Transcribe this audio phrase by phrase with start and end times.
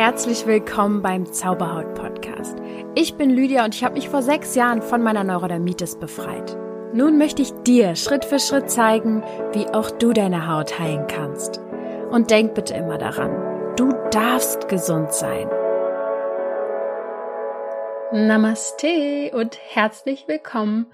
[0.00, 2.56] herzlich willkommen beim Zauberhaut Podcast.
[2.94, 6.56] Ich bin Lydia und ich habe mich vor sechs Jahren von meiner Neurodermitis befreit.
[6.94, 9.22] Nun möchte ich dir Schritt für Schritt zeigen,
[9.52, 11.60] wie auch du deine Haut heilen kannst.
[12.10, 15.50] Und denk bitte immer daran, du darfst gesund sein.
[18.10, 20.86] Namaste und herzlich willkommen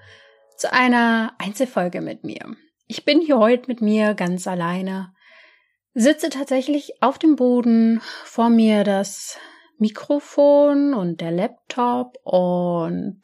[0.57, 2.57] zu einer Einzelfolge mit mir.
[2.87, 5.13] Ich bin hier heute mit mir ganz alleine
[5.97, 9.37] sitze tatsächlich auf dem Boden, vor mir das
[9.79, 13.21] Mikrofon und der Laptop und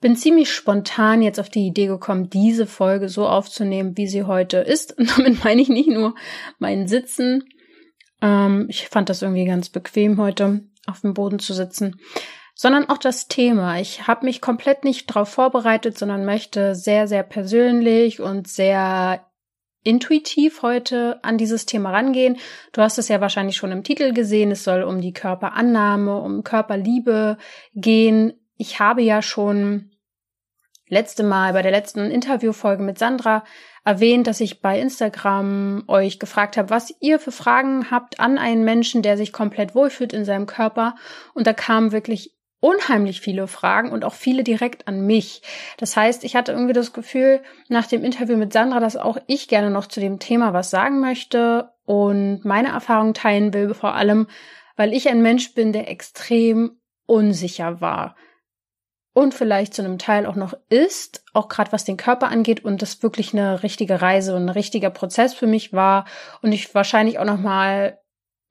[0.00, 4.58] bin ziemlich spontan jetzt auf die Idee gekommen, diese Folge so aufzunehmen, wie sie heute
[4.58, 4.96] ist.
[4.96, 6.14] Und damit meine ich nicht nur
[6.58, 7.42] mein Sitzen.
[8.22, 11.98] Ähm, ich fand das irgendwie ganz bequem heute auf dem Boden zu sitzen,
[12.54, 13.80] sondern auch das Thema.
[13.80, 19.26] Ich habe mich komplett nicht darauf vorbereitet, sondern möchte sehr, sehr persönlich und sehr
[19.84, 22.38] intuitiv heute an dieses Thema rangehen.
[22.72, 24.50] Du hast es ja wahrscheinlich schon im Titel gesehen.
[24.50, 27.38] Es soll um die Körperannahme, um Körperliebe
[27.74, 28.32] gehen.
[28.56, 29.90] Ich habe ja schon
[30.88, 33.44] letzte Mal bei der letzten Interviewfolge mit Sandra
[33.84, 38.64] erwähnt, dass ich bei Instagram euch gefragt habe, was ihr für Fragen habt an einen
[38.64, 40.94] Menschen, der sich komplett wohlfühlt in seinem Körper.
[41.34, 45.42] Und da kamen wirklich unheimlich viele Fragen und auch viele direkt an mich.
[45.76, 49.48] Das heißt, ich hatte irgendwie das Gefühl nach dem Interview mit Sandra, dass auch ich
[49.48, 54.28] gerne noch zu dem Thema was sagen möchte und meine Erfahrung teilen will, vor allem,
[54.76, 58.16] weil ich ein Mensch bin, der extrem unsicher war
[59.12, 62.80] und vielleicht zu einem Teil auch noch ist, auch gerade was den Körper angeht und
[62.80, 66.06] das wirklich eine richtige Reise und ein richtiger Prozess für mich war
[66.40, 67.98] und ich wahrscheinlich auch noch mal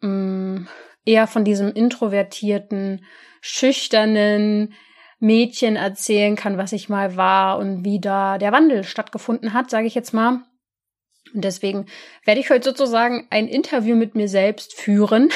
[0.02, 0.68] mh, mm,
[1.04, 3.04] eher von diesem introvertierten
[3.46, 4.74] schüchternen
[5.20, 9.86] Mädchen erzählen kann, was ich mal war und wie da der Wandel stattgefunden hat, sage
[9.86, 10.44] ich jetzt mal.
[11.34, 11.88] Und deswegen
[12.24, 15.30] werde ich heute sozusagen ein Interview mit mir selbst führen.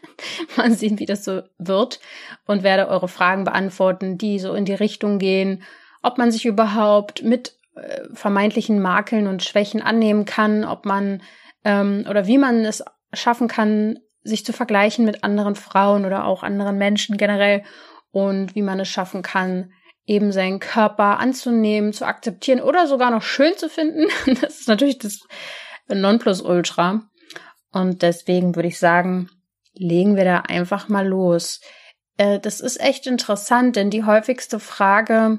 [0.56, 2.00] mal sehen, wie das so wird.
[2.46, 5.62] Und werde eure Fragen beantworten, die so in die Richtung gehen,
[6.02, 11.22] ob man sich überhaupt mit äh, vermeintlichen Makeln und Schwächen annehmen kann, ob man
[11.66, 16.42] ähm, oder wie man es schaffen kann, sich zu vergleichen mit anderen Frauen oder auch
[16.42, 17.62] anderen Menschen generell
[18.10, 19.72] und wie man es schaffen kann,
[20.06, 24.06] eben seinen Körper anzunehmen, zu akzeptieren oder sogar noch schön zu finden.
[24.40, 25.20] Das ist natürlich das
[25.88, 27.02] Nonplusultra.
[27.72, 29.30] Und deswegen würde ich sagen,
[29.74, 31.60] legen wir da einfach mal los.
[32.16, 35.38] Äh, das ist echt interessant, denn die häufigste Frage,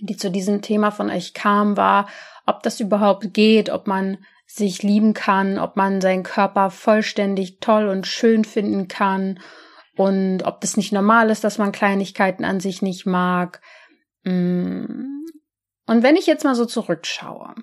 [0.00, 2.08] die zu diesem Thema von euch kam, war,
[2.46, 4.18] ob das überhaupt geht, ob man
[4.50, 9.38] sich lieben kann, ob man seinen Körper vollständig toll und schön finden kann
[9.94, 13.60] und ob das nicht normal ist, dass man Kleinigkeiten an sich nicht mag.
[14.24, 15.04] Mm.
[15.86, 17.54] Und wenn ich jetzt mal so zurückschaue,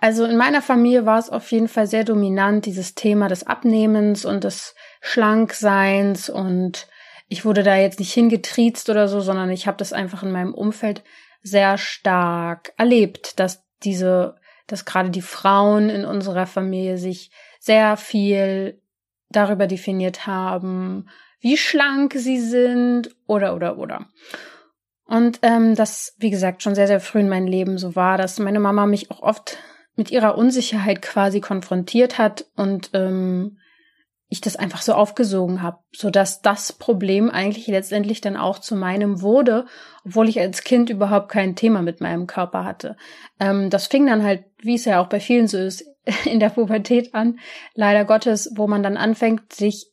[0.00, 4.24] also in meiner Familie war es auf jeden Fall sehr dominant, dieses Thema des Abnehmens
[4.24, 6.86] und des Schlankseins und
[7.28, 10.54] ich wurde da jetzt nicht hingetriezt oder so, sondern ich habe das einfach in meinem
[10.54, 11.02] Umfeld
[11.42, 17.30] sehr stark erlebt, dass diese, dass gerade die Frauen in unserer Familie sich
[17.60, 18.80] sehr viel
[19.30, 21.08] darüber definiert haben,
[21.40, 24.06] wie schlank sie sind oder oder oder.
[25.04, 28.38] Und ähm, das, wie gesagt, schon sehr, sehr früh in meinem Leben so war, dass
[28.38, 29.58] meine Mama mich auch oft
[29.96, 33.58] mit ihrer Unsicherheit quasi konfrontiert hat und ähm,
[34.28, 38.76] ich das einfach so aufgesogen habe, so dass das Problem eigentlich letztendlich dann auch zu
[38.76, 39.64] meinem wurde,
[40.04, 42.96] obwohl ich als Kind überhaupt kein Thema mit meinem Körper hatte.
[43.40, 45.84] Ähm, das fing dann halt, wie es ja auch bei vielen so ist,
[46.24, 47.38] in der Pubertät an,
[47.74, 49.90] leider Gottes, wo man dann anfängt, sich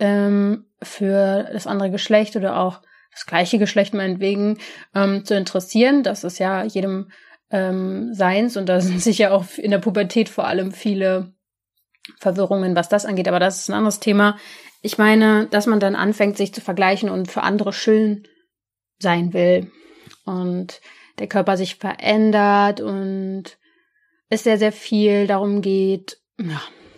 [0.00, 2.80] ähm, für das andere Geschlecht oder auch
[3.12, 4.58] das gleiche Geschlecht meinetwegen
[4.94, 6.02] ähm, zu interessieren.
[6.02, 7.10] Das ist ja jedem
[7.50, 11.34] ähm, Seins und da sind sicher auch in der Pubertät vor allem viele
[12.18, 14.38] Verwirrungen, was das angeht, aber das ist ein anderes Thema.
[14.82, 18.26] Ich meine, dass man dann anfängt, sich zu vergleichen und für andere schön
[18.98, 19.70] sein will
[20.24, 20.80] und
[21.18, 23.58] der Körper sich verändert und
[24.28, 26.18] es sehr, sehr viel darum geht,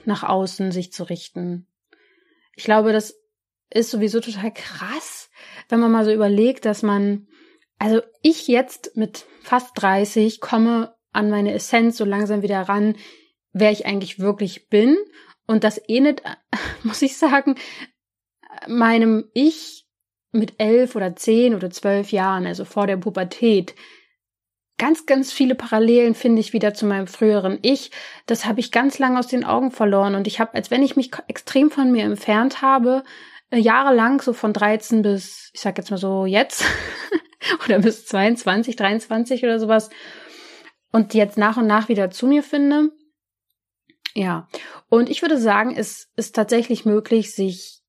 [0.05, 1.67] nach außen sich zu richten.
[2.55, 3.15] Ich glaube, das
[3.71, 5.31] ist sowieso total krass,
[5.69, 7.27] wenn man mal so überlegt, dass man,
[7.79, 12.97] also ich jetzt mit fast 30 komme an meine Essenz so langsam wieder ran,
[13.53, 14.97] wer ich eigentlich wirklich bin.
[15.47, 16.23] Und das ähnelt,
[16.83, 17.57] muss ich sagen,
[18.69, 19.87] meinem Ich
[20.33, 23.75] mit elf oder zehn oder zwölf Jahren, also vor der Pubertät.
[24.79, 27.91] Ganz, ganz viele Parallelen finde ich wieder zu meinem früheren Ich.
[28.27, 30.97] Das habe ich ganz lange aus den Augen verloren und ich habe, als wenn ich
[30.97, 33.05] mich extrem von mir entfernt habe,
[33.51, 36.65] äh, jahrelang, so von 13 bis, ich sag jetzt mal so jetzt,
[37.65, 39.91] oder bis 22, 23 oder sowas,
[40.91, 42.91] und jetzt nach und nach wieder zu mir finde
[44.15, 44.49] ja,
[44.89, 47.83] Und ich würde sagen, es ist tatsächlich möglich, sich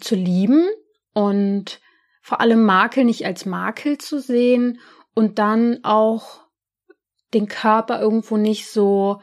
[0.00, 0.68] zu lieben
[1.12, 1.80] und
[2.20, 4.78] vor allem Makel nicht als Makel zu sehen
[5.14, 6.42] und dann auch
[7.34, 9.20] den Körper irgendwo nicht so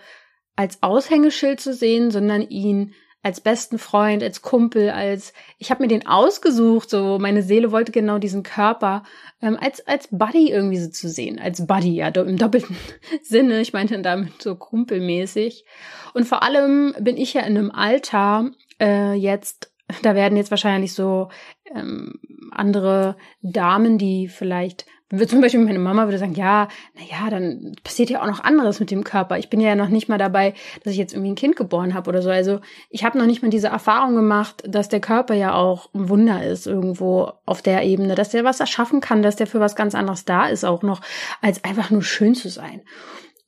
[0.55, 5.89] als Aushängeschild zu sehen, sondern ihn als besten Freund, als Kumpel, als ich habe mir
[5.89, 9.03] den ausgesucht, so meine Seele wollte genau diesen Körper
[9.41, 12.77] ähm, als als Buddy irgendwie so zu sehen, als Buddy ja im doppelten
[13.23, 13.59] Sinne.
[13.59, 15.65] Ich meinte damit so kumpelmäßig.
[16.13, 19.71] Und vor allem bin ich ja in einem Alter äh, jetzt,
[20.01, 21.29] da werden jetzt wahrscheinlich so
[21.75, 22.19] ähm,
[22.51, 24.85] andere Damen, die vielleicht
[25.27, 28.79] zum Beispiel meine Mama würde sagen, ja, na ja, dann passiert ja auch noch anderes
[28.79, 29.39] mit dem Körper.
[29.39, 30.53] Ich bin ja noch nicht mal dabei,
[30.83, 32.29] dass ich jetzt irgendwie ein Kind geboren habe oder so.
[32.29, 32.59] Also
[32.89, 36.45] ich habe noch nicht mal diese Erfahrung gemacht, dass der Körper ja auch ein Wunder
[36.45, 39.95] ist irgendwo auf der Ebene, dass der was erschaffen kann, dass der für was ganz
[39.95, 41.01] anderes da ist auch noch,
[41.41, 42.83] als einfach nur schön zu sein.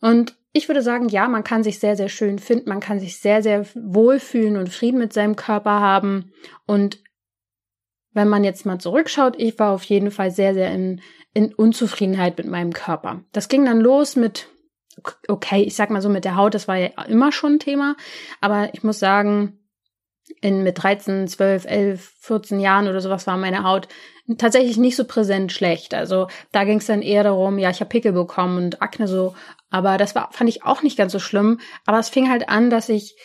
[0.02, 3.20] Und ich würde sagen, ja, man kann sich sehr, sehr schön finden, man kann sich
[3.20, 6.34] sehr, sehr wohlfühlen und Frieden mit seinem Körper haben.
[6.66, 7.02] Und
[8.14, 11.02] wenn man jetzt mal zurückschaut, ich war auf jeden Fall sehr, sehr in
[11.34, 13.24] in Unzufriedenheit mit meinem Körper.
[13.32, 14.48] Das ging dann los mit,
[15.28, 17.96] okay, ich sag mal so mit der Haut, das war ja immer schon ein Thema,
[18.42, 19.58] aber ich muss sagen,
[20.40, 23.88] in, mit 13, 12, 11, 14 Jahren oder sowas war meine Haut
[24.38, 25.94] tatsächlich nicht so präsent schlecht.
[25.94, 29.36] Also da ging es dann eher darum, ja, ich habe Pickel bekommen und Akne so,
[29.70, 32.70] aber das war fand ich auch nicht ganz so schlimm, aber es fing halt an,
[32.70, 33.16] dass ich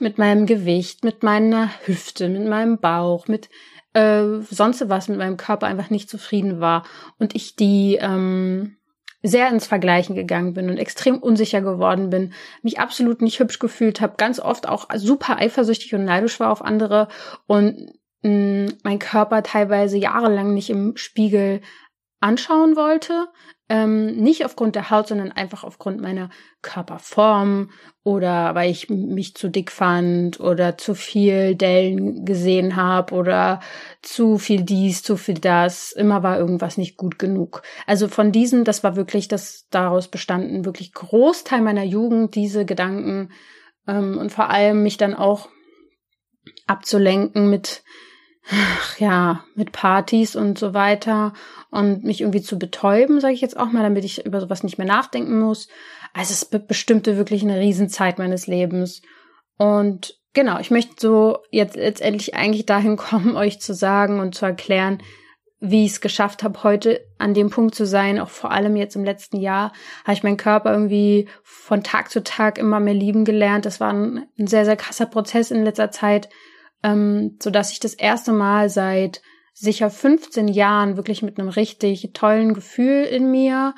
[0.00, 3.48] mit meinem Gewicht, mit meiner Hüfte, mit meinem Bauch, mit
[3.94, 6.84] äh, sonst was mit meinem Körper einfach nicht zufrieden war
[7.18, 8.76] und ich die ähm,
[9.22, 12.32] sehr ins Vergleichen gegangen bin und extrem unsicher geworden bin,
[12.62, 16.64] mich absolut nicht hübsch gefühlt habe, ganz oft auch super eifersüchtig und neidisch war auf
[16.64, 17.08] andere
[17.46, 17.92] und
[18.22, 21.60] mh, mm, mein Körper teilweise jahrelang nicht im Spiegel
[22.20, 23.28] anschauen wollte,
[23.68, 26.30] ähm, nicht aufgrund der Haut, sondern einfach aufgrund meiner
[26.62, 27.70] Körperform
[28.02, 33.60] oder weil ich mich zu dick fand oder zu viel Dellen gesehen habe oder
[34.02, 35.92] zu viel dies, zu viel das.
[35.92, 37.62] Immer war irgendwas nicht gut genug.
[37.86, 43.30] Also von diesen, das war wirklich das daraus bestanden, wirklich Großteil meiner Jugend, diese Gedanken
[43.86, 45.50] ähm, und vor allem mich dann auch
[46.66, 47.82] abzulenken mit
[48.50, 51.32] ach ja, mit Partys und so weiter
[51.70, 54.78] und mich irgendwie zu betäuben, sage ich jetzt auch mal, damit ich über sowas nicht
[54.78, 55.68] mehr nachdenken muss.
[56.14, 59.02] Also es bestimmte wirklich eine Riesenzeit meines Lebens.
[59.58, 64.46] Und genau, ich möchte so jetzt letztendlich eigentlich dahin kommen, euch zu sagen und zu
[64.46, 65.02] erklären,
[65.60, 68.94] wie ich es geschafft habe, heute an dem Punkt zu sein, auch vor allem jetzt
[68.94, 69.72] im letzten Jahr,
[70.04, 73.66] habe ich meinen Körper irgendwie von Tag zu Tag immer mehr lieben gelernt.
[73.66, 76.28] Das war ein, ein sehr, sehr krasser Prozess in letzter Zeit
[76.82, 79.22] ähm, so dass ich das erste Mal seit
[79.52, 83.74] sicher 15 Jahren wirklich mit einem richtig tollen Gefühl in mir,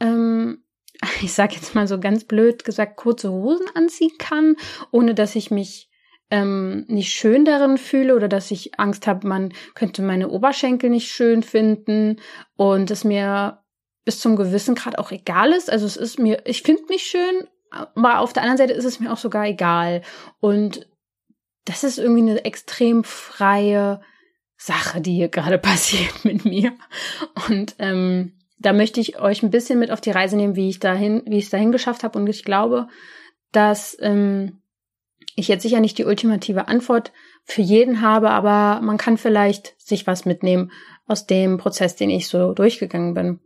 [0.00, 0.62] ähm,
[1.22, 4.56] ich sag jetzt mal so ganz blöd gesagt, kurze Hosen anziehen kann,
[4.90, 5.90] ohne dass ich mich
[6.30, 11.08] ähm, nicht schön darin fühle oder dass ich Angst habe, man könnte meine Oberschenkel nicht
[11.08, 12.20] schön finden
[12.56, 13.62] und es mir
[14.04, 15.70] bis zum gewissen Grad auch egal ist.
[15.70, 19.00] Also es ist mir, ich finde mich schön, aber auf der anderen Seite ist es
[19.00, 20.02] mir auch sogar egal.
[20.40, 20.88] Und
[21.66, 24.00] das ist irgendwie eine extrem freie
[24.56, 26.72] Sache, die hier gerade passiert mit mir.
[27.48, 30.80] Und ähm, da möchte ich euch ein bisschen mit auf die Reise nehmen, wie ich
[30.80, 32.18] dahin, wie ich es dahin geschafft habe.
[32.18, 32.88] Und ich glaube,
[33.52, 34.62] dass ähm,
[35.34, 37.12] ich jetzt sicher nicht die ultimative Antwort
[37.44, 40.72] für jeden habe, aber man kann vielleicht sich was mitnehmen
[41.06, 43.40] aus dem Prozess, den ich so durchgegangen bin.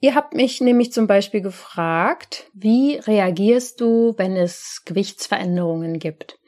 [0.00, 6.38] Ihr habt mich nämlich zum Beispiel gefragt, wie reagierst du, wenn es Gewichtsveränderungen gibt?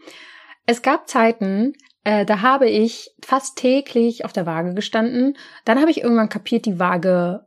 [0.66, 5.36] Es gab Zeiten, äh, da habe ich fast täglich auf der Waage gestanden.
[5.64, 7.46] Dann habe ich irgendwann kapiert, die Waage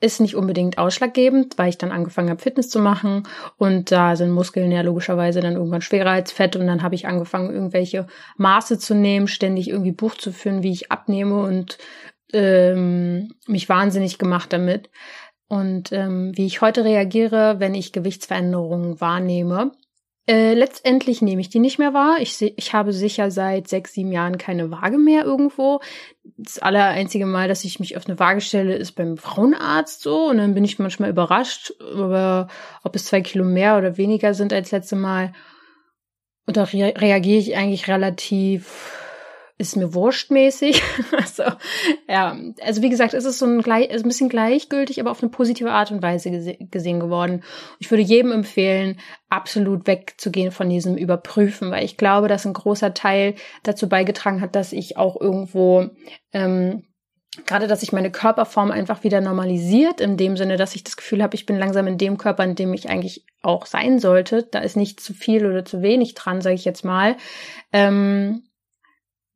[0.00, 4.30] ist nicht unbedingt ausschlaggebend, weil ich dann angefangen habe, Fitness zu machen und da sind
[4.30, 8.06] Muskeln ja logischerweise dann irgendwann schwerer als Fett und dann habe ich angefangen, irgendwelche
[8.36, 11.78] Maße zu nehmen, ständig irgendwie Buch zu führen, wie ich abnehme und
[12.34, 14.90] ähm, mich wahnsinnig gemacht damit.
[15.48, 19.72] Und ähm, wie ich heute reagiere, wenn ich Gewichtsveränderungen wahrnehme,
[20.28, 22.16] äh, letztendlich nehme ich die nicht mehr wahr.
[22.20, 25.80] Ich, ich habe sicher seit sechs, sieben Jahren keine Waage mehr irgendwo.
[26.36, 30.28] Das allereinzige Mal, dass ich mich auf eine Waage stelle, ist beim Frauenarzt so.
[30.28, 32.48] Und dann bin ich manchmal überrascht, über,
[32.82, 35.32] ob es zwei Kilo mehr oder weniger sind als letzte Mal.
[36.46, 38.95] Und da re reagiere ich eigentlich relativ
[39.58, 40.82] ist mir wurstmäßig.
[41.12, 41.44] also,
[42.08, 45.30] ja, also wie gesagt, es ist so ein, gleich, ein bisschen gleichgültig, aber auf eine
[45.30, 47.42] positive Art und Weise gese gesehen geworden.
[47.78, 52.94] Ich würde jedem empfehlen, absolut wegzugehen von diesem Überprüfen, weil ich glaube, dass ein großer
[52.94, 55.88] Teil dazu beigetragen hat, dass ich auch irgendwo
[56.32, 56.84] ähm,
[57.44, 61.22] gerade, dass sich meine Körperform einfach wieder normalisiert, in dem Sinne, dass ich das Gefühl
[61.22, 64.44] habe, ich bin langsam in dem Körper, in dem ich eigentlich auch sein sollte.
[64.44, 67.16] Da ist nicht zu viel oder zu wenig dran, sage ich jetzt mal.
[67.72, 68.44] Ähm,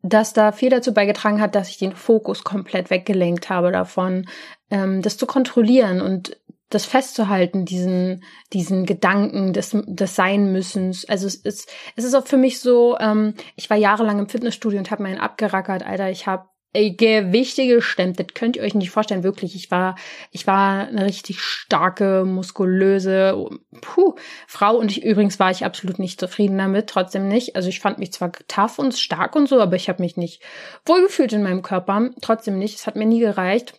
[0.02, 4.26] dass da viel dazu beigetragen hat, dass ich den Fokus komplett weggelenkt habe davon,
[4.70, 6.36] ähm, das zu kontrollieren und
[6.70, 11.04] das festzuhalten, diesen, diesen Gedanken des, des Sein-Müssens.
[11.08, 14.78] Also es ist, es ist auch für mich so, ähm, ich war jahrelang im Fitnessstudio
[14.78, 16.10] und habe meinen abgerackert, Alter.
[16.10, 18.20] Ich habe Gewichte gestemmt.
[18.20, 19.56] Das könnt ihr euch nicht vorstellen, wirklich.
[19.56, 19.96] Ich war,
[20.30, 23.48] ich war eine richtig starke, muskulöse
[23.80, 24.14] puh,
[24.46, 27.56] Frau und ich übrigens war ich absolut nicht zufrieden damit, trotzdem nicht.
[27.56, 30.42] Also ich fand mich zwar tough und stark und so, aber ich habe mich nicht
[30.86, 32.76] wohlgefühlt in meinem Körper, trotzdem nicht.
[32.76, 33.74] Es hat mir nie gereicht.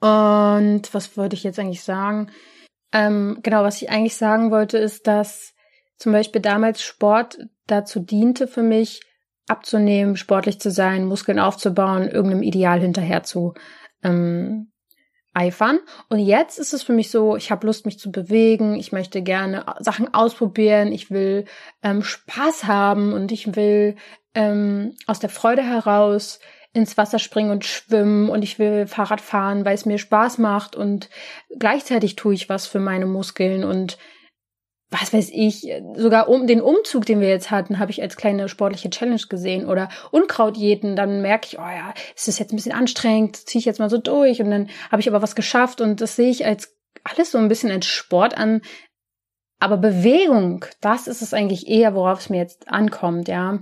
[0.00, 2.30] Und was wollte ich jetzt eigentlich sagen?
[2.92, 5.54] Ähm, genau, was ich eigentlich sagen wollte, ist, dass
[5.96, 9.00] zum Beispiel damals Sport dazu diente für mich,
[9.50, 13.54] abzunehmen, sportlich zu sein, Muskeln aufzubauen, irgendeinem Ideal hinterher zu
[14.02, 14.70] ähm,
[15.34, 15.78] eifern.
[16.08, 19.22] Und jetzt ist es für mich so, ich habe Lust, mich zu bewegen, ich möchte
[19.22, 21.44] gerne Sachen ausprobieren, ich will
[21.82, 23.96] ähm, Spaß haben und ich will
[24.34, 26.40] ähm, aus der Freude heraus
[26.72, 30.76] ins Wasser springen und schwimmen und ich will Fahrrad fahren, weil es mir Spaß macht
[30.76, 31.08] und
[31.58, 33.98] gleichzeitig tue ich was für meine Muskeln und
[34.90, 38.48] was weiß ich, sogar um den Umzug, den wir jetzt hatten, habe ich als kleine
[38.48, 42.56] sportliche Challenge gesehen oder Unkraut jeden, dann merke ich, oh ja, es ist jetzt ein
[42.56, 45.80] bisschen anstrengend, ziehe ich jetzt mal so durch und dann habe ich aber was geschafft
[45.80, 48.62] und das sehe ich als alles so ein bisschen als Sport an.
[49.60, 53.58] Aber Bewegung, das ist es eigentlich eher, worauf es mir jetzt ankommt, ja.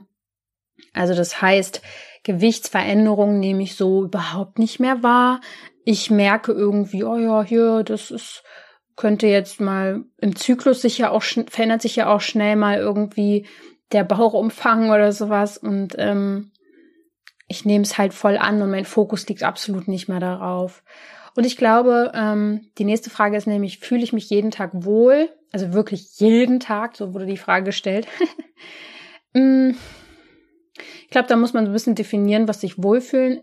[0.93, 1.81] Also das heißt,
[2.23, 5.41] Gewichtsveränderungen nehme ich so überhaupt nicht mehr wahr.
[5.85, 8.43] Ich merke irgendwie, oh ja, hier, das ist
[8.97, 13.47] könnte jetzt mal im Zyklus sich ja auch verändert sich ja auch schnell mal irgendwie
[13.93, 16.51] der Bauchumfang oder sowas und ähm,
[17.49, 20.83] ich nehme es halt voll an und mein Fokus liegt absolut nicht mehr darauf.
[21.37, 25.29] Und ich glaube, ähm, die nächste Frage ist nämlich, fühle ich mich jeden Tag wohl?
[25.53, 28.07] Also wirklich jeden Tag, so wurde die Frage gestellt.
[29.33, 29.73] Mm,
[31.03, 33.43] ich glaube, da muss man so ein bisschen definieren, was sich wohlfühlen,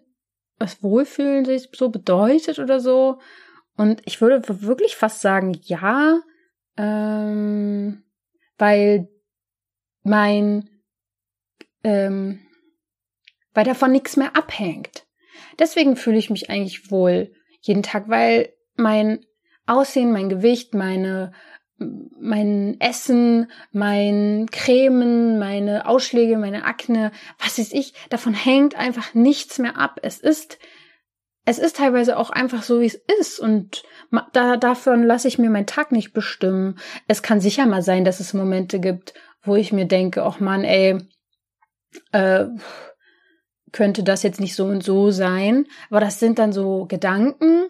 [0.57, 3.19] was Wohlfühlen sich so bedeutet oder so.
[3.75, 6.19] Und ich würde wirklich fast sagen, ja,
[6.77, 8.03] ähm,
[8.57, 9.09] weil
[10.03, 10.69] mein,
[11.83, 12.39] ähm,
[13.53, 15.05] weil davon nichts mehr abhängt.
[15.59, 19.25] Deswegen fühle ich mich eigentlich wohl jeden Tag, weil mein
[19.65, 21.31] Aussehen, mein Gewicht, meine
[21.77, 29.59] mein Essen, mein Cremen, meine Ausschläge, meine Akne, was ist ich, davon hängt einfach nichts
[29.59, 29.99] mehr ab.
[30.01, 30.59] Es ist
[31.45, 33.39] es ist teilweise auch einfach so, wie es ist.
[33.39, 33.83] Und
[34.31, 36.79] da, davon lasse ich mir meinen Tag nicht bestimmen.
[37.07, 40.63] Es kann sicher mal sein, dass es Momente gibt, wo ich mir denke, ach man,
[40.63, 40.97] ey,
[42.11, 42.45] äh,
[43.71, 45.65] könnte das jetzt nicht so und so sein.
[45.89, 47.65] Aber das sind dann so Gedanken,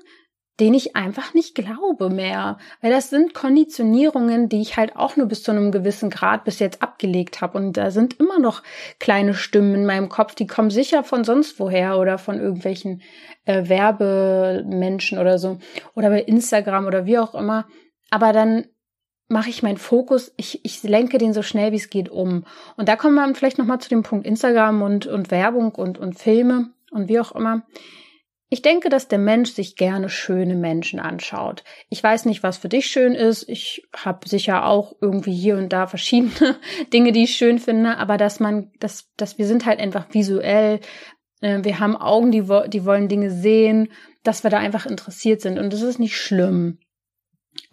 [0.60, 2.58] den ich einfach nicht glaube mehr.
[2.82, 6.60] Weil das sind Konditionierungen, die ich halt auch nur bis zu einem gewissen Grad bis
[6.60, 7.58] jetzt abgelegt habe.
[7.58, 8.62] Und da sind immer noch
[9.00, 13.02] kleine Stimmen in meinem Kopf, die kommen sicher von sonst woher oder von irgendwelchen
[13.46, 15.58] äh, Werbemenschen oder so.
[15.96, 17.66] Oder bei Instagram oder wie auch immer.
[18.12, 18.66] Aber dann
[19.28, 22.46] mache ich meinen Fokus, ich, ich lenke den so schnell wie es geht um.
[22.78, 26.20] Und da kommen wir vielleicht nochmal zu dem Punkt Instagram und, und Werbung und, und
[26.20, 27.64] Filme und wie auch immer.
[28.54, 31.64] Ich denke, dass der Mensch sich gerne schöne Menschen anschaut.
[31.90, 33.50] Ich weiß nicht, was für dich schön ist.
[33.50, 36.60] Ich habe sicher auch irgendwie hier und da verschiedene
[36.94, 40.82] Dinge, die ich schön finde, aber dass man, dass, dass wir sind halt einfach visuell.
[41.42, 43.92] Äh, wir haben Augen, die, die wollen Dinge sehen,
[44.22, 45.58] dass wir da einfach interessiert sind.
[45.58, 46.78] Und das ist nicht schlimm.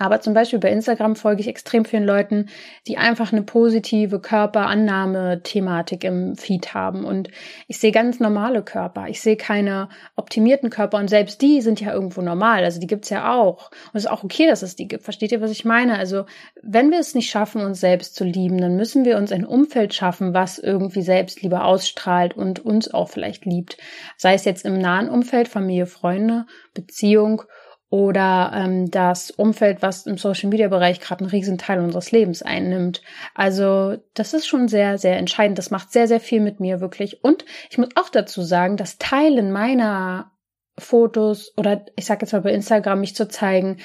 [0.00, 2.48] Aber zum Beispiel bei Instagram folge ich extrem vielen Leuten,
[2.86, 7.04] die einfach eine positive Körperannahme-Thematik im Feed haben.
[7.04, 7.28] Und
[7.68, 9.08] ich sehe ganz normale Körper.
[9.08, 10.96] Ich sehe keine optimierten Körper.
[10.96, 12.64] Und selbst die sind ja irgendwo normal.
[12.64, 13.70] Also die gibt's ja auch.
[13.70, 15.04] Und es ist auch okay, dass es die gibt.
[15.04, 15.98] Versteht ihr, was ich meine?
[15.98, 16.24] Also
[16.62, 19.92] wenn wir es nicht schaffen, uns selbst zu lieben, dann müssen wir uns ein Umfeld
[19.92, 23.76] schaffen, was irgendwie Selbstliebe ausstrahlt und uns auch vielleicht liebt.
[24.16, 27.42] Sei es jetzt im nahen Umfeld, Familie, Freunde, Beziehung
[27.90, 32.40] oder ähm, das Umfeld, was im Social Media Bereich gerade einen riesen Teil unseres Lebens
[32.40, 33.02] einnimmt.
[33.34, 35.58] Also das ist schon sehr, sehr entscheidend.
[35.58, 37.24] Das macht sehr, sehr viel mit mir wirklich.
[37.24, 40.30] Und ich muss auch dazu sagen, das Teilen meiner
[40.78, 43.78] Fotos oder ich sage jetzt mal bei Instagram mich zu zeigen,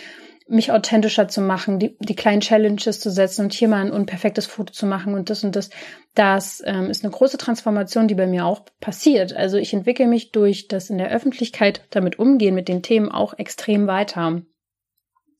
[0.47, 4.45] mich authentischer zu machen, die, die kleinen Challenges zu setzen und hier mal ein unperfektes
[4.45, 5.69] Foto zu machen und das und das.
[6.13, 9.33] Das ähm, ist eine große Transformation, die bei mir auch passiert.
[9.33, 13.37] Also ich entwickle mich durch das in der Öffentlichkeit damit umgehen mit den Themen auch
[13.37, 14.41] extrem weiter.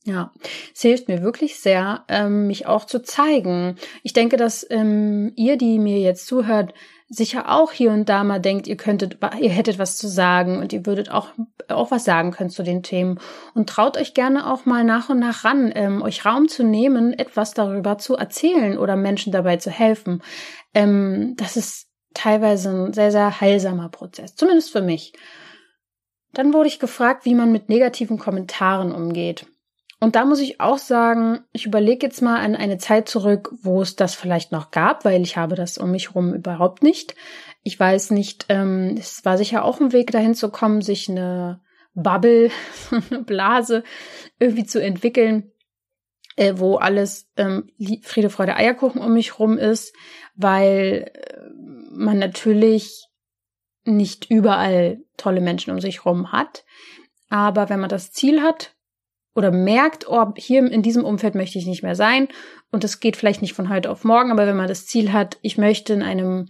[0.04, 0.32] Ja,
[0.72, 3.76] es hilft mir wirklich sehr, ähm, mich auch zu zeigen.
[4.04, 6.74] Ich denke, dass ähm, ihr, die mir jetzt zuhört,
[7.08, 10.72] sicher auch hier und da mal denkt, ihr könntet, ihr hättet was zu sagen und
[10.72, 11.28] ihr würdet auch,
[11.68, 13.20] auch was sagen können zu den Themen.
[13.54, 17.12] Und traut euch gerne auch mal nach und nach ran, ähm, euch Raum zu nehmen,
[17.12, 20.22] etwas darüber zu erzählen oder Menschen dabei zu helfen.
[20.74, 25.12] Ähm, das ist teilweise ein sehr, sehr heilsamer Prozess, zumindest für mich.
[26.32, 29.46] Dann wurde ich gefragt, wie man mit negativen Kommentaren umgeht.
[29.98, 33.80] Und da muss ich auch sagen, ich überlege jetzt mal an eine Zeit zurück, wo
[33.80, 37.14] es das vielleicht noch gab, weil ich habe das um mich herum überhaupt nicht.
[37.62, 41.60] Ich weiß nicht, ähm, es war sicher auch ein Weg dahin zu kommen, sich eine
[41.94, 42.50] Bubble,
[43.10, 43.84] eine Blase
[44.38, 45.50] irgendwie zu entwickeln,
[46.36, 47.70] äh, wo alles ähm,
[48.02, 49.94] Friede, Freude, Eierkuchen um mich rum ist,
[50.34, 51.40] weil äh,
[51.90, 53.08] man natürlich
[53.84, 56.64] nicht überall tolle Menschen um sich rum hat.
[57.30, 58.75] Aber wenn man das Ziel hat,
[59.36, 62.28] oder merkt, oh, hier in diesem Umfeld möchte ich nicht mehr sein.
[62.72, 65.38] Und das geht vielleicht nicht von heute auf morgen, aber wenn man das Ziel hat,
[65.42, 66.46] ich möchte in einem,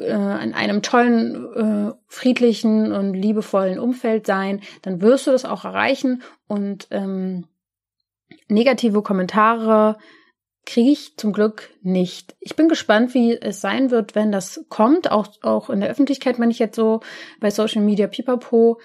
[0.00, 5.66] äh, in einem tollen, äh, friedlichen und liebevollen Umfeld sein, dann wirst du das auch
[5.66, 6.22] erreichen.
[6.48, 7.46] Und ähm,
[8.48, 9.98] negative Kommentare
[10.64, 12.34] kriege ich zum Glück nicht.
[12.40, 16.40] Ich bin gespannt, wie es sein wird, wenn das kommt, auch, auch in der Öffentlichkeit,
[16.40, 17.00] wenn ich jetzt so
[17.40, 18.80] bei Social Media Pipapo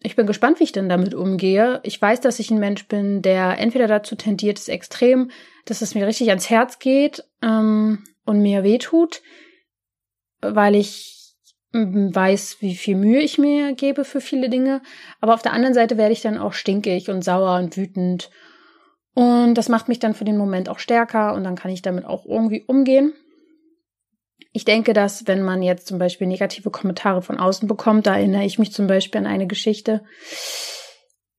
[0.00, 1.80] ich bin gespannt, wie ich denn damit umgehe.
[1.82, 5.30] Ich weiß, dass ich ein Mensch bin, der entweder dazu tendiert, es extrem,
[5.64, 9.22] dass es mir richtig ans Herz geht ähm, und mir wehtut,
[10.40, 11.18] weil ich
[11.72, 14.82] weiß, wie viel Mühe ich mir gebe für viele Dinge.
[15.20, 18.30] Aber auf der anderen Seite werde ich dann auch stinkig und sauer und wütend.
[19.14, 22.04] Und das macht mich dann für den Moment auch stärker und dann kann ich damit
[22.04, 23.12] auch irgendwie umgehen.
[24.52, 28.44] Ich denke, dass wenn man jetzt zum Beispiel negative Kommentare von außen bekommt, da erinnere
[28.44, 30.02] ich mich zum Beispiel an eine Geschichte.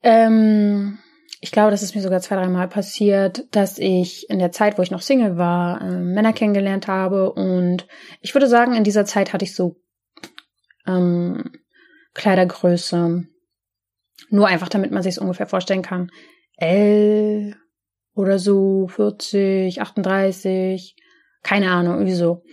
[0.03, 0.99] Ähm,
[1.41, 4.81] ich glaube, das ist mir sogar zwei, dreimal passiert, dass ich in der Zeit, wo
[4.81, 7.31] ich noch Single war, äh, Männer kennengelernt habe.
[7.31, 7.87] Und
[8.21, 9.77] ich würde sagen, in dieser Zeit hatte ich so
[10.85, 11.51] ähm,
[12.13, 13.23] Kleidergröße.
[14.29, 16.11] Nur einfach, damit man sich es ungefähr vorstellen kann.
[16.57, 17.55] L
[18.13, 20.95] oder so, 40, 38,
[21.43, 22.43] keine Ahnung, irgendwie so.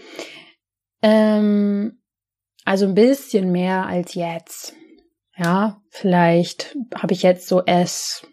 [1.02, 2.00] Ähm,
[2.64, 4.74] also ein bisschen mehr als jetzt.
[5.36, 8.26] Ja, vielleicht habe ich jetzt so S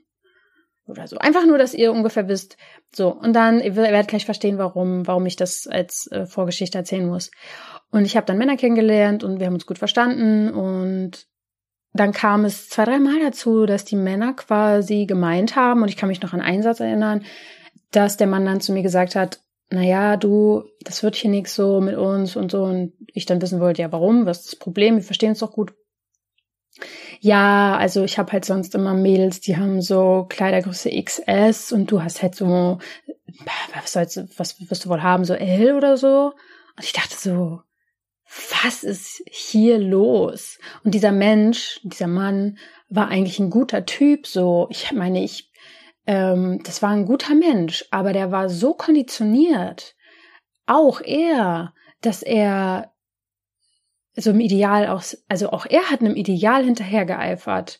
[0.85, 1.17] oder so.
[1.17, 2.57] Einfach nur, dass ihr ungefähr wisst.
[2.95, 7.07] So, und dann, ihr werdet gleich verstehen, warum, warum ich das als äh, Vorgeschichte erzählen
[7.07, 7.31] muss.
[7.91, 11.27] Und ich habe dann Männer kennengelernt und wir haben uns gut verstanden und
[11.93, 15.97] dann kam es zwei, drei Mal dazu, dass die Männer quasi gemeint haben, und ich
[15.97, 17.23] kann mich noch an einen Satz erinnern,
[17.91, 19.42] dass der Mann dann zu mir gesagt hat,
[19.73, 22.63] naja, du, das wird hier nichts so mit uns und so.
[22.63, 24.27] Und ich dann wissen wollte, ja, warum?
[24.27, 24.97] Was ist das Problem?
[24.97, 25.73] Wir verstehen es doch gut.
[27.19, 32.03] Ja, also ich habe halt sonst immer Mädels, die haben so Kleidergröße XS und du
[32.03, 32.77] hast halt so,
[33.73, 36.33] was sollst du, was wirst du wohl haben, so L oder so?
[36.77, 37.61] Und ich dachte so,
[38.63, 40.59] was ist hier los?
[40.83, 42.59] Und dieser Mensch, dieser Mann
[42.89, 44.67] war eigentlich ein guter Typ, so.
[44.69, 45.51] Ich meine, ich
[46.05, 49.95] ähm, das war ein guter Mensch, aber der war so konditioniert,
[50.65, 52.91] auch er, dass er
[54.15, 57.79] so im Ideal auch, also auch er hat einem Ideal hinterhergeeifert.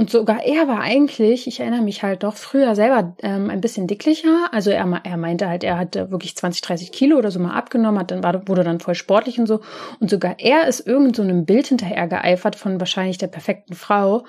[0.00, 3.88] Und sogar er war eigentlich, ich erinnere mich halt doch früher selber ähm, ein bisschen
[3.88, 4.48] dicklicher.
[4.52, 7.98] Also er, er meinte halt, er hatte wirklich 20, 30 Kilo oder so mal abgenommen,
[7.98, 9.60] hat dann war, wurde dann voll sportlich und so.
[9.98, 14.24] Und sogar er ist irgend so einem Bild hinterhergeeifert von wahrscheinlich der perfekten Frau,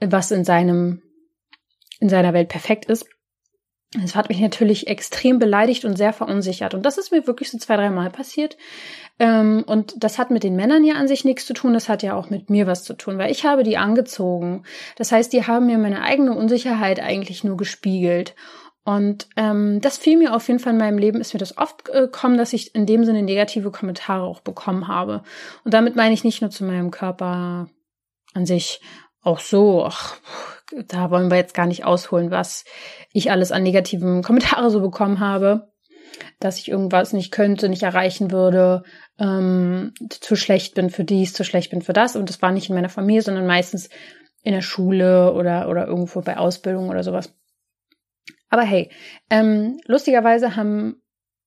[0.00, 1.02] was in seinem
[2.00, 3.06] in seiner Welt perfekt ist.
[4.02, 6.74] Das hat mich natürlich extrem beleidigt und sehr verunsichert.
[6.74, 8.56] Und das ist mir wirklich so zwei, drei Mal passiert.
[9.20, 11.74] Ähm, und das hat mit den Männern ja an sich nichts zu tun.
[11.74, 14.64] Das hat ja auch mit mir was zu tun, weil ich habe die angezogen.
[14.96, 18.34] Das heißt, die haben mir meine eigene Unsicherheit eigentlich nur gespiegelt.
[18.84, 21.84] Und ähm, das fiel mir auf jeden Fall in meinem Leben, ist mir das oft
[21.84, 25.22] gekommen, dass ich in dem Sinne negative Kommentare auch bekommen habe.
[25.64, 27.68] Und damit meine ich nicht nur zu meinem Körper
[28.34, 28.80] an sich,
[29.22, 30.16] auch so, ach,
[30.86, 32.64] da wollen wir jetzt gar nicht ausholen, was
[33.12, 35.72] ich alles an negativen Kommentare so bekommen habe,
[36.40, 38.84] dass ich irgendwas nicht könnte, nicht erreichen würde,
[39.18, 42.16] ähm, zu schlecht bin für dies, zu schlecht bin für das.
[42.16, 43.88] Und das war nicht in meiner Familie, sondern meistens
[44.42, 47.34] in der Schule oder, oder irgendwo bei Ausbildung oder sowas.
[48.48, 48.90] Aber hey,
[49.30, 51.02] ähm, lustigerweise haben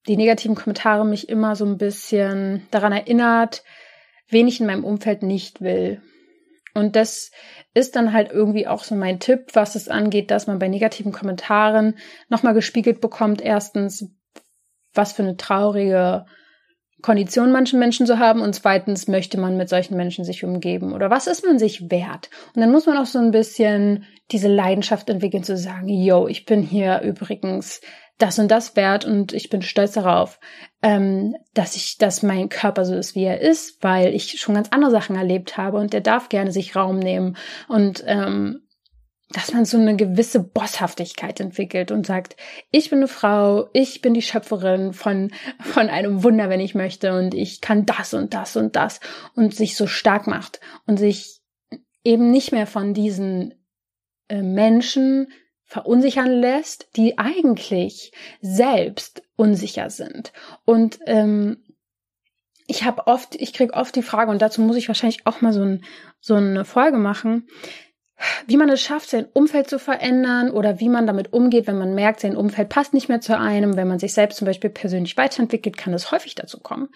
[0.08, 3.64] die negativen Kommentare mich immer so ein bisschen daran erinnert,
[4.30, 6.02] wen ich in meinem Umfeld nicht will.
[6.74, 7.32] Und das
[7.78, 11.12] ist dann halt irgendwie auch so mein Tipp, was es angeht, dass man bei negativen
[11.12, 11.96] Kommentaren
[12.28, 13.40] nochmal gespiegelt bekommt.
[13.40, 14.10] Erstens,
[14.94, 16.26] was für eine traurige
[17.04, 21.12] Kondition manchen Menschen zu haben und zweitens möchte man mit solchen Menschen sich umgeben oder
[21.12, 22.32] was ist man sich wert?
[22.56, 26.46] Und dann muss man auch so ein bisschen diese Leidenschaft entwickeln zu sagen, yo, ich
[26.46, 27.82] bin hier übrigens
[28.18, 30.40] das und das wert und ich bin stolz darauf,
[30.82, 34.70] ähm, dass ich, dass mein Körper so ist, wie er ist, weil ich schon ganz
[34.72, 38.68] andere Sachen erlebt habe und der darf gerne sich Raum nehmen und ähm,
[39.30, 42.38] dass man so eine gewisse Bosshaftigkeit entwickelt und sagt,
[42.72, 47.14] ich bin eine Frau, ich bin die Schöpferin von, von einem Wunder, wenn ich möchte
[47.18, 49.02] und ich kann das und das und das
[49.36, 51.42] und sich so stark macht und sich
[52.06, 53.54] eben nicht mehr von diesen
[54.30, 55.28] äh, Menschen
[55.68, 60.32] verunsichern lässt, die eigentlich selbst unsicher sind.
[60.66, 61.64] Und ähm,
[62.68, 65.54] ich habe oft, ich krieg oft die Frage, und dazu muss ich wahrscheinlich auch mal
[65.54, 65.84] so, ein,
[66.20, 67.48] so eine Folge machen,
[68.48, 71.94] wie man es schafft, sein Umfeld zu verändern oder wie man damit umgeht, wenn man
[71.94, 73.78] merkt, sein Umfeld passt nicht mehr zu einem.
[73.78, 76.90] Wenn man sich selbst zum Beispiel persönlich weiterentwickelt, kann es häufig dazu kommen.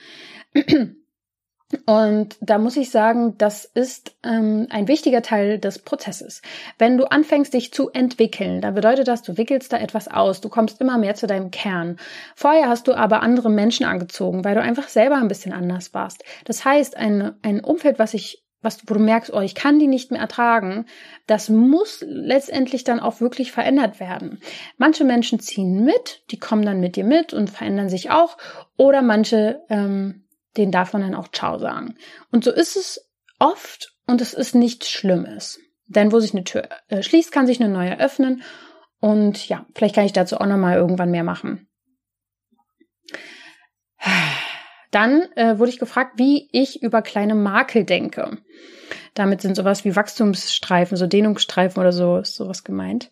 [1.86, 6.42] Und da muss ich sagen, das ist ähm, ein wichtiger Teil des Prozesses.
[6.78, 10.50] Wenn du anfängst, dich zu entwickeln, dann bedeutet das, du wickelst da etwas aus, du
[10.50, 11.98] kommst immer mehr zu deinem Kern.
[12.36, 16.24] Vorher hast du aber andere Menschen angezogen, weil du einfach selber ein bisschen anders warst.
[16.46, 19.88] Das heißt, ein, ein Umfeld, was ich was, wo du merkst, oh, ich kann die
[19.88, 20.86] nicht mehr ertragen,
[21.26, 24.40] das muss letztendlich dann auch wirklich verändert werden.
[24.78, 28.38] Manche Menschen ziehen mit, die kommen dann mit dir mit und verändern sich auch,
[28.78, 30.21] oder manche, ähm,
[30.58, 31.96] denen darf man dann auch Ciao sagen.
[32.32, 33.10] Und so ist es
[33.40, 35.60] oft und es ist nichts Schlimmes.
[35.88, 38.44] Denn wo sich eine Tür äh, schließt, kann sich eine neue öffnen.
[39.00, 41.68] Und ja, vielleicht kann ich dazu auch nochmal irgendwann mehr machen.
[44.92, 48.38] Dann äh, wurde ich gefragt, wie ich über kleine Makel denke.
[49.14, 53.12] Damit sind sowas wie Wachstumsstreifen, so Dehnungsstreifen oder so, ist sowas gemeint.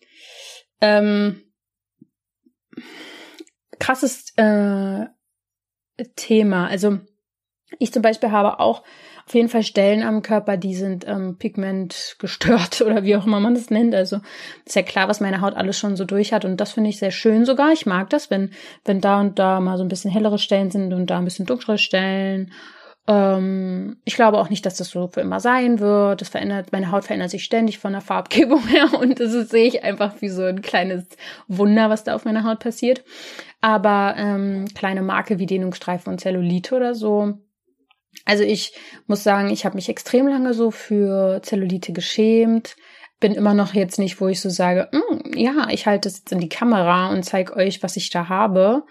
[0.82, 1.42] Ähm,
[3.80, 5.06] krasses äh,
[6.16, 6.68] Thema.
[6.68, 7.00] Also
[7.78, 8.84] ich zum Beispiel habe auch
[9.30, 13.40] auf jeden Fall Stellen am Körper, die sind ähm, Pigment gestört oder wie auch immer
[13.40, 13.94] man das nennt.
[13.94, 14.22] Also
[14.66, 16.98] ist ja klar, was meine Haut alles schon so durch hat und das finde ich
[16.98, 17.72] sehr schön sogar.
[17.72, 18.52] Ich mag das, wenn
[18.86, 21.46] wenn da und da mal so ein bisschen hellere Stellen sind und da ein bisschen
[21.46, 22.52] dunklere Stellen.
[23.10, 26.22] Ähm, ich glaube auch nicht, dass das so für immer sein wird.
[26.22, 29.84] Das verändert, meine Haut verändert sich ständig von der Farbgebung her und das sehe ich
[29.84, 31.06] einfach wie so ein kleines
[31.48, 33.04] Wunder, was da auf meiner Haut passiert.
[33.62, 37.40] Aber ähm, kleine Marke wie Dehnungsstreifen und Zellulite oder so,
[38.26, 38.74] also ich
[39.08, 42.76] muss sagen, ich habe mich extrem lange so für Zellulite geschämt.
[43.20, 46.32] Bin immer noch jetzt nicht, wo ich so sage, mm, ja, ich halte es jetzt
[46.32, 48.84] in die Kamera und zeige euch, was ich da habe.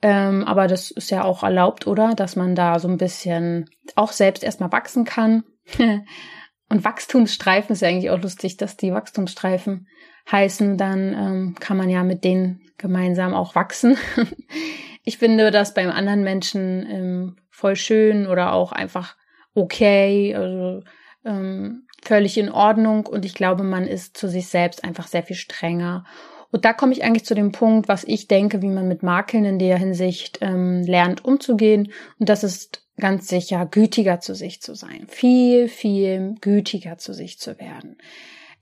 [0.00, 2.14] Ähm, aber das ist ja auch erlaubt, oder?
[2.14, 5.44] Dass man da so ein bisschen auch selbst erstmal wachsen kann.
[6.68, 9.88] und Wachstumsstreifen ist ja eigentlich auch lustig, dass die Wachstumsstreifen
[10.30, 10.76] heißen.
[10.76, 13.96] Dann ähm, kann man ja mit denen gemeinsam auch wachsen.
[15.04, 19.16] ich finde das beim anderen Menschen ähm, voll schön oder auch einfach
[19.52, 20.84] okay, also
[21.24, 23.06] ähm, völlig in Ordnung.
[23.06, 26.04] Und ich glaube, man ist zu sich selbst einfach sehr viel strenger.
[26.52, 29.44] Und da komme ich eigentlich zu dem Punkt, was ich denke, wie man mit Makeln
[29.44, 31.92] in der Hinsicht ähm, lernt umzugehen.
[32.20, 35.06] Und das ist ganz sicher, gütiger zu sich zu sein.
[35.08, 37.98] Viel, viel gütiger zu sich zu werden.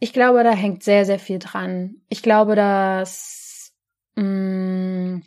[0.01, 1.97] Ich glaube, da hängt sehr, sehr viel dran.
[2.09, 3.75] Ich glaube, dass
[4.15, 5.23] mh, mm,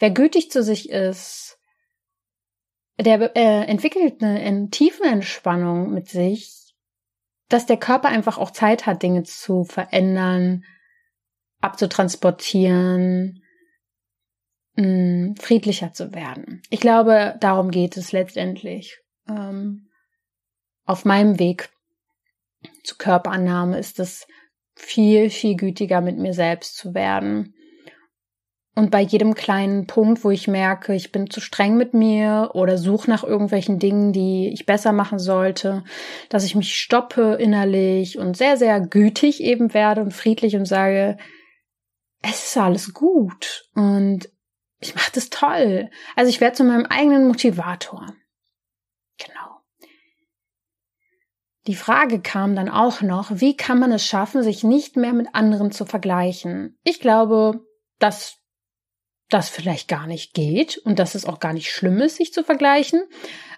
[0.00, 1.59] wer gütig zu sich ist,
[3.02, 6.74] der äh, entwickelt eine, eine tiefe Entspannung mit sich,
[7.48, 10.64] dass der Körper einfach auch Zeit hat, Dinge zu verändern,
[11.60, 13.42] abzutransportieren,
[14.76, 16.62] mh, mm, friedlicher zu werden.
[16.70, 18.98] Ich glaube, darum geht es letztendlich.
[19.28, 19.90] Ähm,
[20.84, 21.70] auf meinem Weg
[22.84, 24.26] zur Körperannahme ist es
[24.74, 27.54] viel, viel gütiger mit mir selbst zu werden
[28.76, 32.78] und bei jedem kleinen Punkt, wo ich merke, ich bin zu streng mit mir oder
[32.78, 35.82] suche nach irgendwelchen Dingen, die ich besser machen sollte,
[36.28, 41.18] dass ich mich stoppe innerlich und sehr, sehr gütig eben werde und friedlich und sage,
[42.22, 44.30] es ist alles gut und
[44.78, 45.90] ich mache das toll.
[46.14, 48.06] Also ich werde zu meinem eigenen Motivator.
[49.18, 49.60] Genau.
[51.66, 55.34] Die Frage kam dann auch noch, wie kann man es schaffen, sich nicht mehr mit
[55.34, 56.78] anderen zu vergleichen?
[56.84, 57.60] Ich glaube,
[57.98, 58.39] dass
[59.30, 62.44] das vielleicht gar nicht geht und dass es auch gar nicht schlimm ist, sich zu
[62.44, 63.02] vergleichen.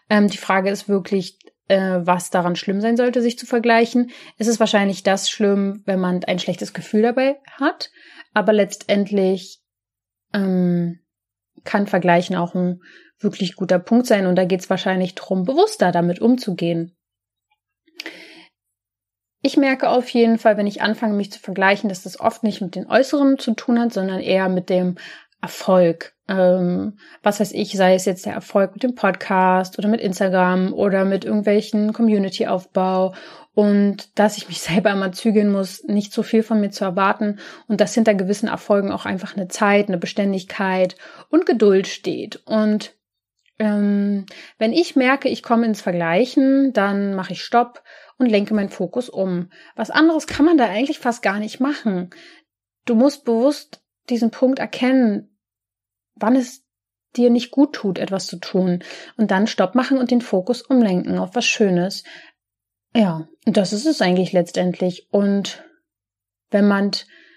[0.08, 4.10] Ähm, die Frage ist wirklich, äh, was daran schlimm sein sollte, sich zu vergleichen.
[4.38, 7.90] Es ist wahrscheinlich das schlimm, wenn man ein schlechtes Gefühl dabei hat,
[8.34, 9.60] aber letztendlich
[10.34, 11.00] ähm,
[11.64, 12.80] kann Vergleichen auch ein
[13.18, 16.96] wirklich guter Punkt sein und da geht es wahrscheinlich darum, bewusster damit umzugehen.
[19.44, 22.60] Ich merke auf jeden Fall, wenn ich anfange, mich zu vergleichen, dass das oft nicht
[22.60, 24.96] mit den Äußeren zu tun hat, sondern eher mit dem
[25.42, 26.14] Erfolg.
[26.28, 30.72] Ähm, was weiß ich, sei es jetzt der Erfolg mit dem Podcast oder mit Instagram
[30.72, 33.12] oder mit irgendwelchen Community-Aufbau
[33.54, 37.40] und dass ich mich selber immer zügeln muss, nicht so viel von mir zu erwarten
[37.66, 40.96] und dass hinter gewissen Erfolgen auch einfach eine Zeit, eine Beständigkeit
[41.28, 42.40] und Geduld steht.
[42.46, 42.94] Und
[43.58, 44.24] ähm,
[44.58, 47.82] wenn ich merke, ich komme ins Vergleichen, dann mache ich Stopp
[48.16, 49.50] und lenke meinen Fokus um.
[49.74, 52.10] Was anderes kann man da eigentlich fast gar nicht machen.
[52.84, 55.31] Du musst bewusst diesen Punkt erkennen,
[56.14, 56.62] wann es
[57.16, 58.82] dir nicht gut tut, etwas zu tun
[59.16, 62.04] und dann Stopp machen und den Fokus umlenken auf was Schönes.
[62.94, 65.08] Ja, das ist es eigentlich letztendlich.
[65.10, 65.64] Und
[66.50, 66.92] wenn man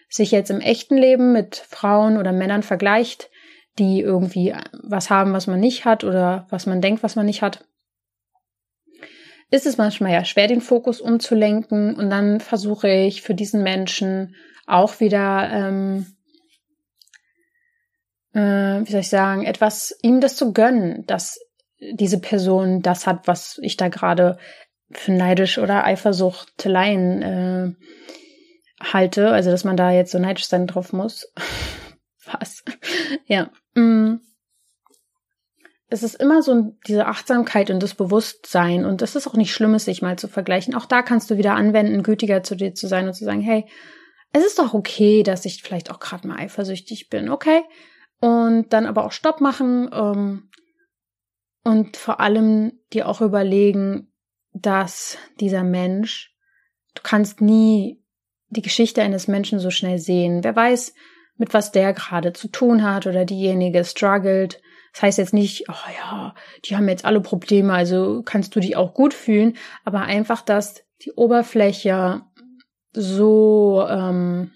[0.09, 3.29] sich jetzt im echten Leben mit Frauen oder Männern vergleicht,
[3.77, 7.41] die irgendwie was haben, was man nicht hat oder was man denkt, was man nicht
[7.41, 7.65] hat,
[9.51, 11.95] ist es manchmal ja schwer, den Fokus umzulenken.
[11.95, 14.35] Und dann versuche ich für diesen Menschen
[14.65, 16.14] auch wieder, ähm,
[18.35, 21.39] äh, wie soll ich sagen, etwas ihm das zu gönnen, dass
[21.79, 24.37] diese Person das hat, was ich da gerade
[24.91, 27.73] für neidisch oder Eifersuchteleien äh,
[28.81, 29.31] halte.
[29.31, 31.31] Also, dass man da jetzt so neidisch sein drauf muss.
[32.25, 32.63] was?
[33.25, 33.49] ja.
[33.73, 34.19] Mm
[35.87, 39.77] es ist immer so diese Achtsamkeit und das Bewusstsein und das ist auch nicht schlimm,
[39.77, 40.73] sich mal zu vergleichen.
[40.73, 43.65] Auch da kannst du wieder anwenden, gütiger zu dir zu sein und zu sagen, hey,
[44.31, 47.61] es ist doch okay, dass ich vielleicht auch gerade mal eifersüchtig bin, okay?
[48.21, 50.49] Und dann aber auch Stopp machen ähm,
[51.63, 54.11] und vor allem dir auch überlegen,
[54.53, 56.33] dass dieser Mensch,
[56.93, 58.01] du kannst nie
[58.49, 60.43] die Geschichte eines Menschen so schnell sehen.
[60.43, 60.93] Wer weiß,
[61.37, 64.61] mit was der gerade zu tun hat oder diejenige struggelt
[64.95, 68.77] das heißt jetzt nicht, oh ja, die haben jetzt alle Probleme, also kannst du dich
[68.77, 72.21] auch gut fühlen, aber einfach, dass die Oberfläche
[72.93, 74.51] so ähm,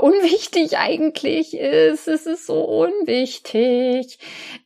[0.00, 2.08] unwichtig eigentlich ist.
[2.08, 4.18] Es ist so unwichtig.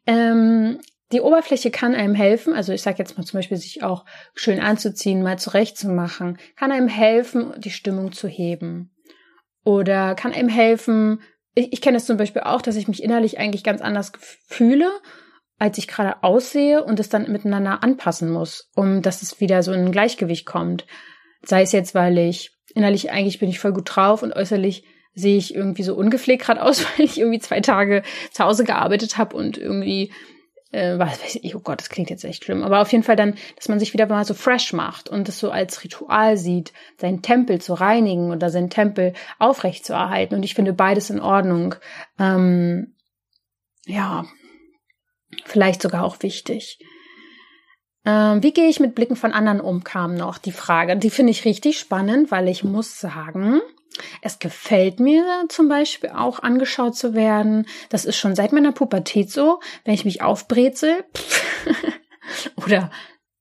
[0.06, 0.80] Ähm,
[1.12, 4.04] die Oberfläche kann einem helfen, also ich sage jetzt mal zum Beispiel, sich auch
[4.34, 8.92] schön anzuziehen, mal zurechtzumachen, kann einem helfen, die Stimmung zu heben.
[9.64, 11.20] Oder kann einem helfen,
[11.54, 14.12] ich, ich kenne es zum Beispiel auch, dass ich mich innerlich eigentlich ganz anders
[14.46, 14.90] fühle,
[15.58, 19.72] als ich gerade aussehe und es dann miteinander anpassen muss, um dass es wieder so
[19.72, 20.86] in ein Gleichgewicht kommt.
[21.42, 24.84] Sei es jetzt, weil ich innerlich eigentlich bin ich voll gut drauf und äußerlich
[25.14, 29.18] sehe ich irgendwie so ungepflegt gerade aus, weil ich irgendwie zwei Tage zu Hause gearbeitet
[29.18, 30.12] habe und irgendwie
[30.72, 33.16] äh, was weiß ich, oh Gott, das klingt jetzt echt schlimm, aber auf jeden Fall
[33.16, 36.72] dann, dass man sich wieder mal so fresh macht und das so als Ritual sieht,
[36.98, 40.34] seinen Tempel zu reinigen oder seinen Tempel aufrecht zu erhalten.
[40.34, 41.76] Und ich finde beides in Ordnung.
[42.18, 42.94] Ähm,
[43.86, 44.26] ja,
[45.44, 46.78] vielleicht sogar auch wichtig.
[48.06, 50.96] Ähm, wie gehe ich mit Blicken von anderen um, kam noch die Frage.
[50.96, 53.60] Die finde ich richtig spannend, weil ich muss sagen,
[54.22, 57.66] es gefällt mir zum Beispiel auch angeschaut zu werden.
[57.88, 59.60] Das ist schon seit meiner Pubertät so.
[59.84, 61.04] Wenn ich mich aufbrezel
[62.64, 62.90] oder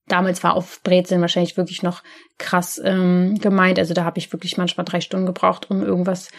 [0.07, 2.03] damals war aufbrezeln wahrscheinlich wirklich noch
[2.37, 3.77] krass ähm, gemeint.
[3.77, 6.29] Also da habe ich wirklich manchmal drei Stunden gebraucht, um irgendwas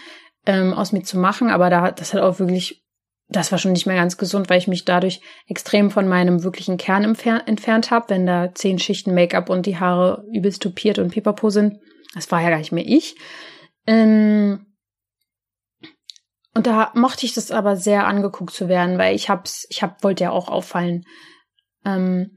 [0.47, 1.51] ähm, aus mir zu machen.
[1.51, 2.86] Aber da das hat auch wirklich,
[3.29, 6.77] das war schon nicht mehr ganz gesund, weil ich mich dadurch extrem von meinem wirklichen
[6.77, 11.51] Kern entfernt habe, wenn da zehn Schichten Make-up und die Haare übelst tupiert und pipapo
[11.51, 11.81] sind.
[12.15, 13.17] Das war ja gar nicht mehr ich.
[13.87, 14.67] Ähm,
[16.55, 20.03] und da mochte ich das aber sehr angeguckt zu werden, weil ich hab's, ich hab,
[20.03, 21.05] wollte ja auch auffallen.
[21.85, 22.31] Ähm,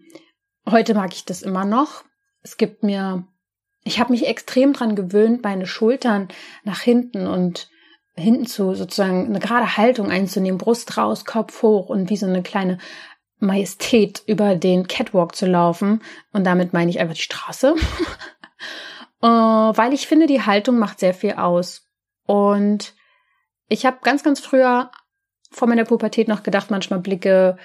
[0.69, 2.04] heute mag ich das immer noch.
[2.41, 3.28] Es gibt mir,
[3.84, 6.28] ich habe mich extrem dran gewöhnt, meine Schultern
[6.63, 7.69] nach hinten und
[8.19, 12.43] hinten zu sozusagen eine gerade Haltung einzunehmen, Brust raus, Kopf hoch und wie so eine
[12.43, 12.77] kleine
[13.39, 16.01] Majestät über den Catwalk zu laufen.
[16.34, 17.75] Und damit meine ich einfach die Straße.
[19.21, 21.88] äh, weil ich finde, die Haltung macht sehr viel aus.
[22.25, 22.93] Und
[23.67, 24.91] ich habe ganz, ganz früher
[25.51, 27.58] vor meiner Pubertät noch gedacht, manchmal Blicke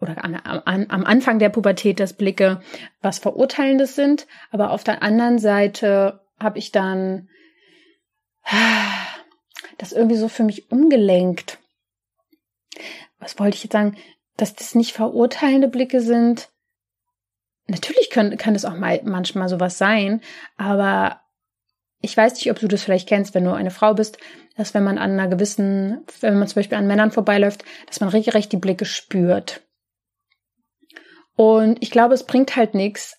[0.00, 2.60] oder an, an, am Anfang der Pubertät, dass Blicke
[3.00, 4.26] was Verurteilendes sind.
[4.50, 7.28] Aber auf der anderen Seite habe ich dann
[9.82, 11.58] das irgendwie so für mich umgelenkt.
[13.18, 13.96] Was wollte ich jetzt sagen?
[14.36, 16.48] Dass das nicht verurteilende Blicke sind,
[17.68, 20.20] Natürlich kann, kann es auch mal manchmal sowas sein,
[20.56, 21.20] aber
[22.00, 24.18] ich weiß nicht, ob du das vielleicht kennst, wenn du eine Frau bist,
[24.56, 28.08] dass wenn man an einer gewissen, wenn man zum Beispiel an Männern vorbeiläuft, dass man
[28.08, 29.62] regelrecht die Blicke spürt.
[31.36, 33.16] Und ich glaube, es bringt halt nichts,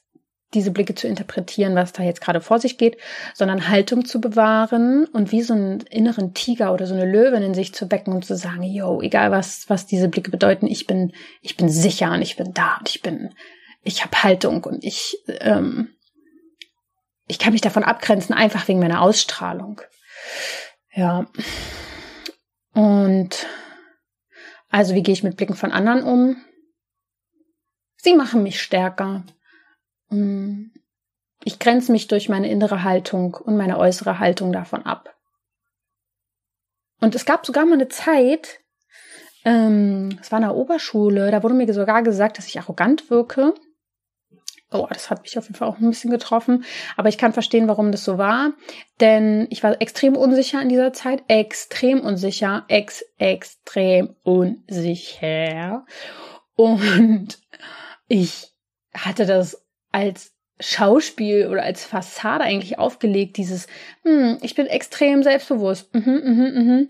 [0.54, 2.98] diese Blicke zu interpretieren, was da jetzt gerade vor sich geht,
[3.34, 7.54] sondern Haltung zu bewahren und wie so einen inneren Tiger oder so eine Löwin in
[7.54, 11.13] sich zu wecken und zu sagen, yo, egal was, was diese Blicke bedeuten, ich bin,
[11.42, 13.34] ich bin sicher und ich bin da und ich bin,
[13.84, 15.89] ich habe Haltung und ich, ähm,
[17.28, 19.82] ich kann mich davon abgrenzen, einfach wegen meiner Ausstrahlung.
[20.94, 21.26] Ja.
[22.74, 23.48] Und
[24.70, 26.36] also wie gehe ich mit Blicken von anderen um?
[27.98, 29.24] Sie machen mich stärker.
[30.13, 30.71] Mm.
[31.45, 35.13] Ich grenze mich durch meine innere Haltung und meine äußere Haltung davon ab.
[37.02, 38.62] Und es gab sogar mal eine Zeit,
[39.43, 43.54] ähm, es war in der Oberschule, da wurde mir sogar gesagt, dass ich arrogant wirke.
[44.71, 46.65] Oh, das hat mich auf jeden Fall auch ein bisschen getroffen.
[46.97, 48.54] Aber ich kann verstehen, warum das so war.
[48.99, 51.23] Denn ich war extrem unsicher in dieser Zeit.
[51.28, 52.65] Extrem unsicher.
[52.69, 55.86] Ex, extrem unsicher.
[56.56, 57.38] Und
[58.08, 58.52] ich
[58.95, 59.62] hatte das
[59.93, 63.67] als Schauspiel oder als Fassade eigentlich aufgelegt, dieses,
[64.03, 65.93] hm, ich bin extrem selbstbewusst.
[65.93, 66.89] Mhm, mhm, mhm.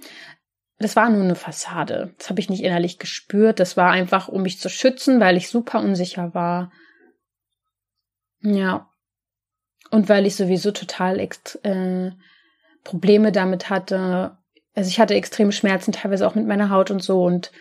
[0.80, 2.14] Das war nur eine Fassade.
[2.18, 3.60] Das habe ich nicht innerlich gespürt.
[3.60, 6.72] Das war einfach, um mich zu schützen, weil ich super unsicher war.
[8.42, 8.90] Ja.
[9.92, 12.12] Und weil ich sowieso total äh,
[12.84, 14.38] Probleme damit hatte.
[14.76, 17.24] Also ich hatte extreme Schmerzen, teilweise auch mit meiner Haut und so.
[17.24, 17.52] Und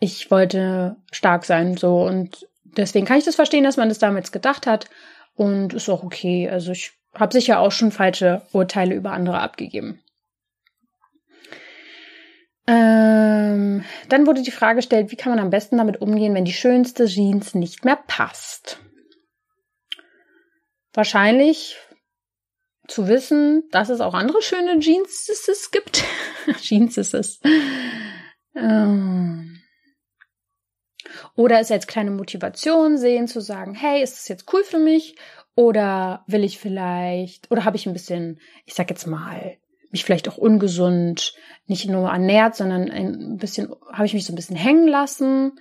[0.00, 2.02] ich wollte stark sein, so.
[2.02, 2.48] Und
[2.82, 4.88] deswegen kann ich das verstehen, dass man das damals gedacht hat.
[5.34, 6.48] Und ist auch okay.
[6.48, 10.02] Also ich habe sicher auch schon falsche Urteile über andere abgegeben.
[12.66, 16.52] Ähm, dann wurde die Frage gestellt, wie kann man am besten damit umgehen, wenn die
[16.52, 18.80] schönste Jeans nicht mehr passt?
[20.92, 21.76] Wahrscheinlich
[22.88, 26.04] zu wissen, dass es auch andere schöne Jeans gibt.
[26.60, 27.42] Jeans ist.
[28.54, 29.60] Ähm,
[31.34, 35.16] oder es als kleine Motivation sehen, zu sagen, hey, ist das jetzt cool für mich?
[35.54, 39.56] Oder will ich vielleicht, oder habe ich ein bisschen, ich sag jetzt mal,
[39.90, 41.34] mich vielleicht auch ungesund
[41.66, 45.58] nicht nur ernährt, sondern ein bisschen, habe ich mich so ein bisschen hängen lassen.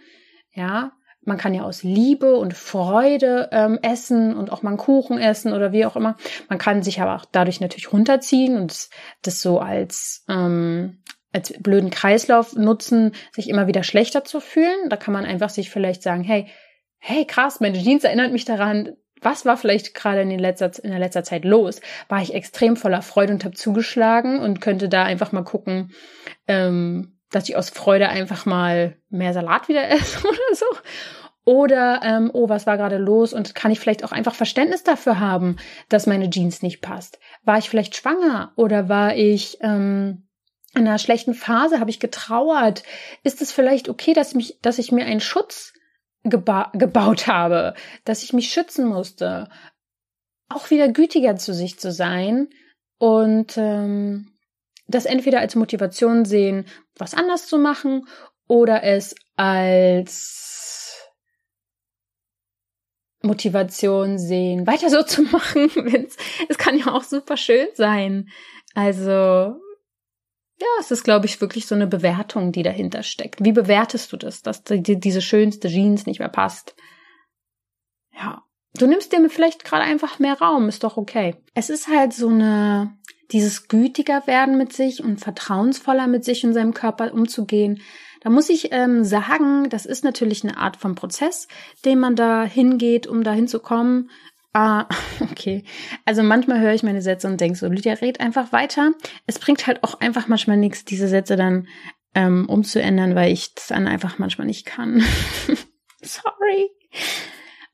[0.53, 0.91] Ja,
[1.27, 5.51] man kann ja aus Liebe und Freude ähm, essen und auch mal einen Kuchen essen
[5.51, 6.15] oder wie auch immer.
[6.47, 8.89] Man kann sich aber auch dadurch natürlich runterziehen und
[9.23, 14.89] das, so als, ähm, als blöden Kreislauf nutzen, sich immer wieder schlechter zu fühlen.
[14.89, 16.47] Da kann man einfach sich vielleicht sagen, hey,
[16.99, 20.99] hey, krass, meine Jeans erinnert mich daran, was war vielleicht gerade in, letzter, in der
[20.99, 21.81] letzter Zeit los?
[22.07, 25.91] War ich extrem voller Freude und habe zugeschlagen und könnte da einfach mal gucken,
[26.47, 30.65] ähm, dass ich aus Freude einfach mal mehr Salat wieder esse oder so.
[31.45, 33.31] Oder, ähm, oh, was war gerade los?
[33.31, 35.55] Und kann ich vielleicht auch einfach Verständnis dafür haben,
[35.87, 37.19] dass meine Jeans nicht passt?
[37.43, 40.26] War ich vielleicht schwanger oder war ich ähm,
[40.77, 41.79] in einer schlechten Phase?
[41.79, 42.83] Habe ich getrauert?
[43.23, 45.73] Ist es vielleicht okay, dass, mich, dass ich mir einen Schutz
[46.23, 47.73] geba gebaut habe,
[48.05, 49.49] dass ich mich schützen musste,
[50.49, 52.49] auch wieder gütiger zu sich zu sein
[52.97, 54.33] und ähm,
[54.87, 58.07] das entweder als Motivation sehen, was anders zu machen,
[58.47, 61.05] oder es als
[63.21, 65.69] Motivation sehen, weiter so zu machen.
[66.47, 68.29] es kann ja auch super schön sein.
[68.73, 69.59] Also
[70.59, 73.43] ja, es ist, glaube ich, wirklich so eine Bewertung, die dahinter steckt.
[73.43, 76.75] Wie bewertest du das, dass die, diese schönste Jeans nicht mehr passt?
[78.11, 78.43] Ja,
[78.73, 81.35] du nimmst dir vielleicht gerade einfach mehr Raum, ist doch okay.
[81.53, 82.97] Es ist halt so eine,
[83.31, 87.81] dieses gütiger werden mit sich und vertrauensvoller mit sich und seinem Körper umzugehen.
[88.21, 91.47] Da muss ich ähm, sagen, das ist natürlich eine Art von Prozess,
[91.85, 94.09] den man da hingeht, um da hinzukommen.
[94.57, 94.87] Ah,
[95.31, 95.63] okay.
[96.03, 98.93] Also manchmal höre ich meine Sätze und denke so, Lydia, red einfach weiter.
[99.27, 101.67] Es bringt halt auch einfach manchmal nichts, diese Sätze dann
[102.15, 105.03] ähm, umzuändern, weil ich das dann einfach manchmal nicht kann.
[106.01, 106.71] Sorry.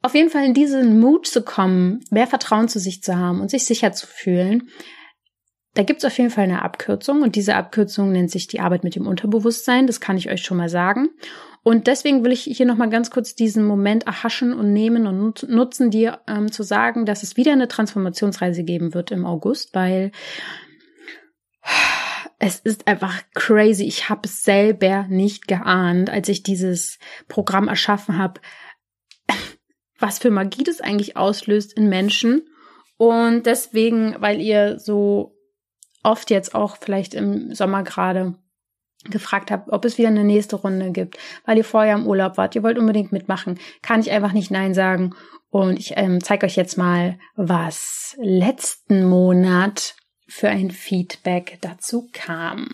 [0.02, 3.50] Auf jeden Fall in diesen Mut zu kommen, mehr Vertrauen zu sich zu haben und
[3.50, 4.68] sich sicher zu fühlen,
[5.76, 8.96] da gibt's auf jeden Fall eine Abkürzung und diese Abkürzung nennt sich die Arbeit mit
[8.96, 9.88] dem Unterbewusstsein.
[9.88, 11.10] Das kann ich euch schon mal sagen.
[11.64, 15.90] Und deswegen will ich hier nochmal ganz kurz diesen Moment erhaschen und nehmen und nutzen,
[15.90, 20.12] dir ähm, zu sagen, dass es wieder eine Transformationsreise geben wird im August, weil
[22.38, 23.86] es ist einfach crazy.
[23.86, 27.00] Ich habe es selber nicht geahnt, als ich dieses
[27.30, 28.42] Programm erschaffen habe,
[29.98, 32.42] was für Magie das eigentlich auslöst in Menschen.
[32.98, 35.38] Und deswegen, weil ihr so
[36.04, 38.36] oft jetzt auch vielleicht im Sommer gerade
[39.10, 42.56] gefragt habt, ob es wieder eine nächste Runde gibt, weil ihr vorher im Urlaub wart,
[42.56, 45.16] ihr wollt unbedingt mitmachen, kann ich einfach nicht Nein sagen.
[45.50, 49.96] Und ich ähm, zeige euch jetzt mal, was letzten Monat
[50.28, 52.68] für ein Feedback dazu kam.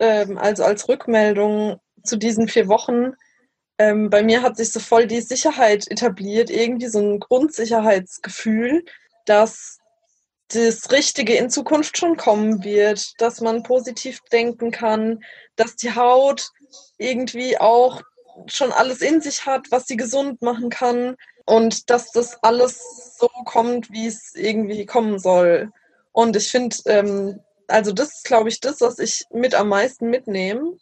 [0.00, 3.12] Ähm, also als Rückmeldung zu diesen vier Wochen,
[3.78, 8.84] ähm, bei mir hat sich so voll die Sicherheit etabliert, irgendwie so ein Grundsicherheitsgefühl,
[9.26, 9.78] dass
[10.54, 15.24] das Richtige in Zukunft schon kommen wird, dass man positiv denken kann,
[15.56, 16.50] dass die Haut
[16.98, 18.02] irgendwie auch
[18.46, 23.28] schon alles in sich hat, was sie gesund machen kann und dass das alles so
[23.44, 25.70] kommt, wie es irgendwie kommen soll.
[26.12, 30.08] Und ich finde, ähm, also das ist, glaube ich, das, was ich mit am meisten
[30.10, 30.76] mitnehme,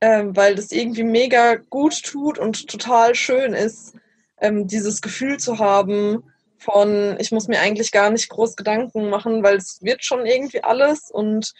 [0.00, 3.94] ähm, weil das irgendwie mega gut tut und total schön ist,
[4.40, 6.24] ähm, dieses Gefühl zu haben
[6.60, 10.62] von, ich muss mir eigentlich gar nicht groß Gedanken machen, weil es wird schon irgendwie
[10.62, 11.52] alles und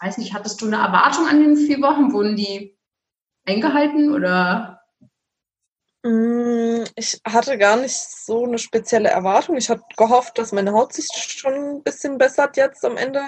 [0.00, 2.12] weiß nicht, hattest du eine Erwartung an den vier Wochen?
[2.12, 2.76] Wurden die
[3.46, 4.80] eingehalten oder?
[6.02, 9.56] Mm, ich hatte gar nicht so eine spezielle Erwartung.
[9.56, 13.22] Ich hatte gehofft, dass meine Haut sich schon ein bisschen bessert jetzt am Ende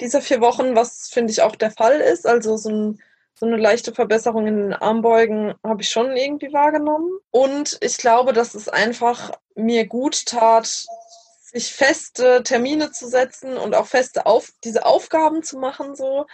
[0.00, 2.26] dieser vier Wochen, was finde ich auch der Fall ist.
[2.26, 3.02] Also so, ein,
[3.38, 7.10] so eine leichte Verbesserung in den Armbeugen habe ich schon irgendwie wahrgenommen.
[7.30, 10.86] Und ich glaube, dass es einfach mir gut tat,
[11.42, 16.26] sich feste Termine zu setzen und auch feste auf diese Aufgaben zu machen, so,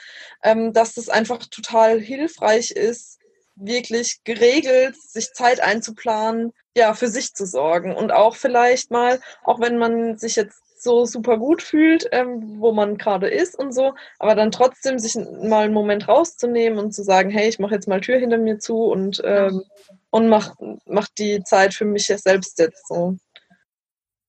[0.42, 3.18] ähm, dass das einfach total hilfreich ist,
[3.54, 9.60] wirklich geregelt sich Zeit einzuplanen, ja, für sich zu sorgen und auch vielleicht mal, auch
[9.60, 13.94] wenn man sich jetzt so super gut fühlt, ähm, wo man gerade ist und so,
[14.18, 17.88] aber dann trotzdem sich mal einen Moment rauszunehmen und zu sagen, hey, ich mache jetzt
[17.88, 19.62] mal Tür hinter mir zu und, ähm,
[20.10, 20.54] und mach,
[20.86, 23.16] mach die Zeit für mich selbst jetzt so.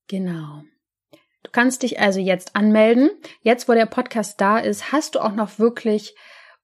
[0.08, 0.64] Genau.
[1.43, 3.10] Du kannst dich also jetzt anmelden.
[3.41, 6.16] Jetzt, wo der Podcast da ist, hast du auch noch wirklich,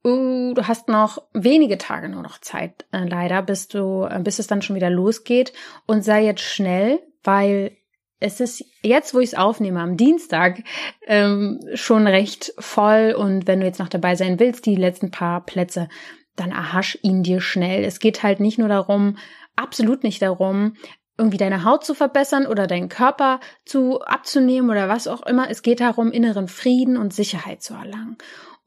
[0.05, 4.47] uh, du hast noch wenige Tage nur noch Zeit, äh, leider, bis du, bis es
[4.47, 5.53] dann schon wieder losgeht.
[5.85, 7.75] Und sei jetzt schnell, weil
[8.19, 10.63] es ist jetzt, wo ich es aufnehme, am Dienstag,
[11.07, 13.15] ähm, schon recht voll.
[13.17, 15.87] Und wenn du jetzt noch dabei sein willst, die letzten paar Plätze,
[16.35, 17.83] dann erhasch ihn dir schnell.
[17.83, 19.17] Es geht halt nicht nur darum,
[19.55, 20.73] absolut nicht darum,
[21.17, 25.49] irgendwie deine Haut zu verbessern oder deinen Körper zu abzunehmen oder was auch immer.
[25.49, 28.17] Es geht darum, inneren Frieden und Sicherheit zu erlangen.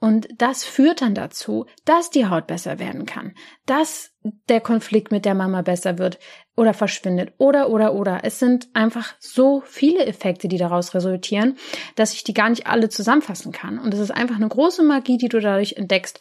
[0.03, 3.37] Und das führt dann dazu, dass die Haut besser werden kann,
[3.67, 4.11] dass
[4.49, 6.19] der Konflikt mit der Mama besser wird
[6.57, 8.25] oder verschwindet oder oder oder.
[8.25, 11.57] Es sind einfach so viele Effekte, die daraus resultieren,
[11.95, 13.79] dass ich die gar nicht alle zusammenfassen kann.
[13.79, 16.19] Und es ist einfach eine große Magie, die du dadurch entdeckst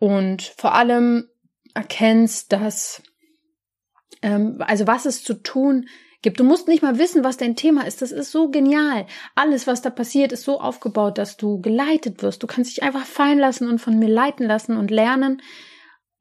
[0.00, 1.28] und vor allem
[1.74, 3.04] erkennst, dass
[4.20, 5.86] ähm, also was es zu tun
[6.22, 6.40] gibt.
[6.40, 8.00] Du musst nicht mal wissen, was dein Thema ist.
[8.02, 9.06] Das ist so genial.
[9.34, 12.42] Alles, was da passiert, ist so aufgebaut, dass du geleitet wirst.
[12.42, 15.42] Du kannst dich einfach fallen lassen und von mir leiten lassen und lernen,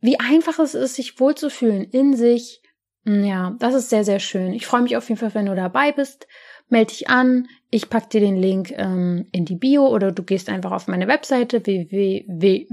[0.01, 2.61] wie einfach es ist, sich wohlzufühlen in sich.
[3.05, 4.53] Hm, ja, das ist sehr, sehr schön.
[4.53, 6.27] Ich freue mich auf jeden Fall, wenn du dabei bist.
[6.69, 7.47] Meld dich an.
[7.69, 11.07] Ich pack dir den Link ähm, in die Bio oder du gehst einfach auf meine
[11.07, 12.67] Webseite www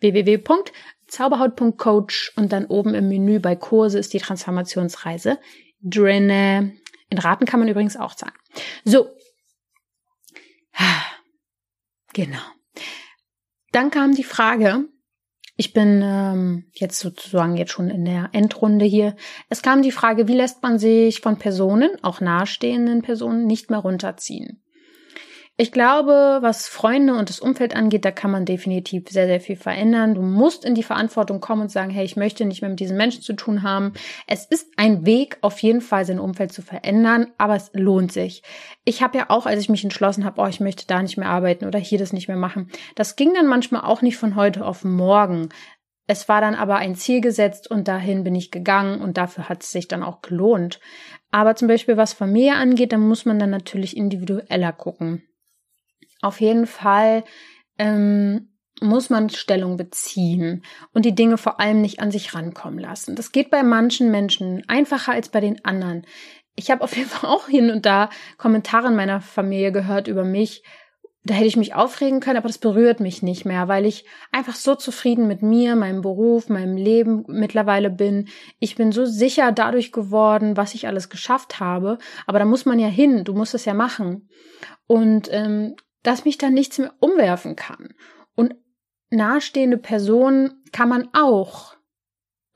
[1.10, 5.38] zauberhaut.coach und dann oben im Menü bei Kurse ist die Transformationsreise
[5.82, 6.74] drinne.
[7.08, 8.34] In Raten kann man übrigens auch zahlen.
[8.84, 9.08] So.
[12.12, 12.42] Genau.
[13.72, 14.88] Dann kam die Frage,
[15.56, 19.14] ich bin ähm, jetzt sozusagen jetzt schon in der Endrunde hier.
[19.48, 23.80] Es kam die Frage, wie lässt man sich von Personen, auch nahestehenden Personen, nicht mehr
[23.80, 24.64] runterziehen?
[25.60, 29.56] Ich glaube, was Freunde und das Umfeld angeht, da kann man definitiv sehr, sehr viel
[29.56, 30.14] verändern.
[30.14, 32.96] Du musst in die Verantwortung kommen und sagen, hey, ich möchte nicht mehr mit diesen
[32.96, 33.92] Menschen zu tun haben.
[34.26, 38.42] Es ist ein Weg, auf jeden Fall sein Umfeld zu verändern, aber es lohnt sich.
[38.86, 41.28] Ich habe ja auch, als ich mich entschlossen habe, oh, ich möchte da nicht mehr
[41.28, 44.64] arbeiten oder hier das nicht mehr machen, das ging dann manchmal auch nicht von heute
[44.64, 45.50] auf morgen.
[46.06, 49.62] Es war dann aber ein Ziel gesetzt und dahin bin ich gegangen und dafür hat
[49.62, 50.80] es sich dann auch gelohnt.
[51.30, 55.22] Aber zum Beispiel was Familie angeht, dann muss man dann natürlich individueller gucken.
[56.22, 57.24] Auf jeden Fall
[57.78, 58.50] ähm,
[58.80, 60.62] muss man Stellung beziehen
[60.92, 63.14] und die Dinge vor allem nicht an sich rankommen lassen.
[63.14, 66.06] Das geht bei manchen Menschen einfacher als bei den anderen.
[66.56, 70.24] Ich habe auf jeden Fall auch hin und da Kommentare in meiner Familie gehört über
[70.24, 70.62] mich.
[71.22, 74.54] Da hätte ich mich aufregen können, aber das berührt mich nicht mehr, weil ich einfach
[74.54, 78.28] so zufrieden mit mir, meinem Beruf, meinem Leben mittlerweile bin.
[78.58, 81.98] Ich bin so sicher dadurch geworden, was ich alles geschafft habe.
[82.26, 84.30] Aber da muss man ja hin, du musst es ja machen.
[84.86, 87.94] Und ähm, dass mich dann nichts mehr umwerfen kann.
[88.34, 88.54] Und
[89.10, 91.76] nahestehende Personen kann man auch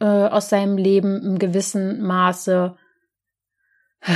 [0.00, 2.76] äh, aus seinem Leben im gewissen Maße
[4.00, 4.12] äh,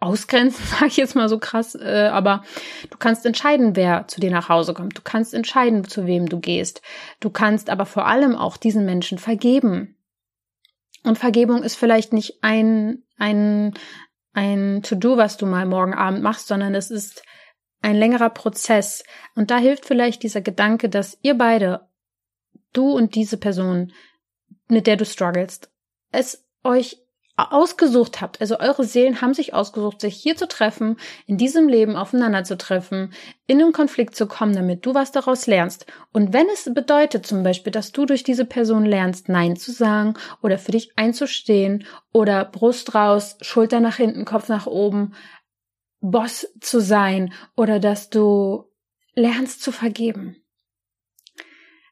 [0.00, 2.42] ausgrenzen, sage ich jetzt mal so krass, äh, aber
[2.90, 4.96] du kannst entscheiden, wer zu dir nach Hause kommt.
[4.96, 6.82] Du kannst entscheiden, zu wem du gehst.
[7.20, 9.96] Du kannst aber vor allem auch diesen Menschen vergeben.
[11.02, 13.74] Und Vergebung ist vielleicht nicht ein, ein,
[14.32, 17.22] ein To-Do, was du mal morgen Abend machst, sondern es ist
[17.82, 19.04] ein längerer Prozess.
[19.34, 21.88] Und da hilft vielleicht dieser Gedanke, dass ihr beide,
[22.72, 23.92] du und diese Person,
[24.68, 25.70] mit der du strugglest,
[26.12, 26.98] es euch
[27.36, 28.40] ausgesucht habt.
[28.40, 32.58] Also eure Seelen haben sich ausgesucht, sich hier zu treffen, in diesem Leben aufeinander zu
[32.58, 33.12] treffen,
[33.46, 35.86] in einen Konflikt zu kommen, damit du was daraus lernst.
[36.12, 40.14] Und wenn es bedeutet zum Beispiel, dass du durch diese Person lernst, Nein zu sagen
[40.42, 45.14] oder für dich einzustehen oder Brust raus, Schulter nach hinten, Kopf nach oben,
[46.00, 48.70] Boss zu sein oder dass du
[49.14, 50.36] lernst zu vergeben.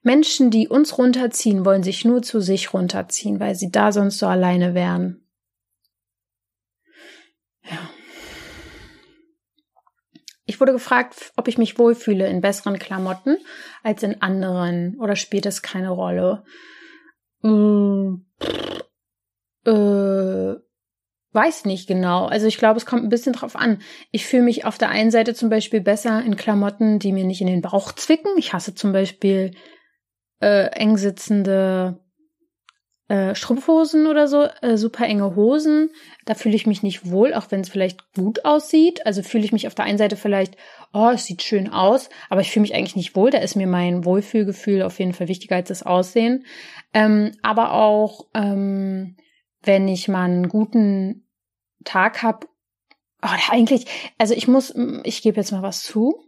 [0.03, 4.27] Menschen, die uns runterziehen, wollen sich nur zu sich runterziehen, weil sie da sonst so
[4.27, 5.29] alleine wären.
[7.63, 7.91] Ja.
[10.47, 13.37] Ich wurde gefragt, ob ich mich wohlfühle in besseren Klamotten
[13.83, 16.45] als in anderen oder spielt es keine Rolle?
[17.43, 18.27] Hm,
[19.67, 20.55] äh,
[21.39, 22.27] weiß nicht genau.
[22.27, 23.81] Also ich glaube, es kommt ein bisschen drauf an.
[24.11, 27.41] Ich fühle mich auf der einen Seite zum Beispiel besser in Klamotten, die mir nicht
[27.41, 28.33] in den Bauch zwicken.
[28.39, 29.53] Ich hasse zum Beispiel
[30.41, 32.01] äh, eng sitzende
[33.07, 35.91] äh, Strumpfhosen oder so, äh, super enge Hosen.
[36.27, 39.07] Da fühle ich mich nicht wohl, auch wenn es vielleicht gut aussieht.
[39.07, 40.57] Also fühle ich mich auf der einen Seite vielleicht,
[40.93, 43.31] oh, es sieht schön aus, aber ich fühle mich eigentlich nicht wohl.
[43.31, 46.45] Da ist mir mein Wohlfühlgefühl auf jeden Fall wichtiger als das Aussehen.
[46.93, 49.17] Ähm, aber auch, ähm,
[49.63, 51.28] wenn ich mal einen guten
[51.85, 52.47] Tag habe,
[53.23, 53.87] oh, eigentlich,
[54.19, 54.75] also ich muss,
[55.05, 56.25] ich gebe jetzt mal was zu.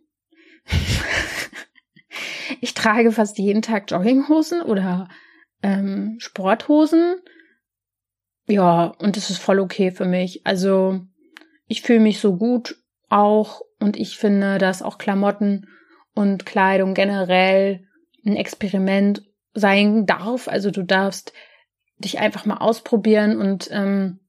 [2.61, 5.09] ich trage fast jeden Tag Jogginghosen oder
[5.63, 7.17] ähm, Sporthosen.
[8.47, 10.47] Ja, und das ist voll okay für mich.
[10.47, 11.01] Also
[11.67, 12.77] ich fühle mich so gut
[13.09, 15.69] auch und ich finde, dass auch Klamotten
[16.15, 17.87] und Kleidung generell
[18.25, 19.23] ein Experiment
[19.55, 20.49] sein darf.
[20.49, 21.33] Also du darfst
[21.99, 24.20] dich einfach mal ausprobieren und ähm,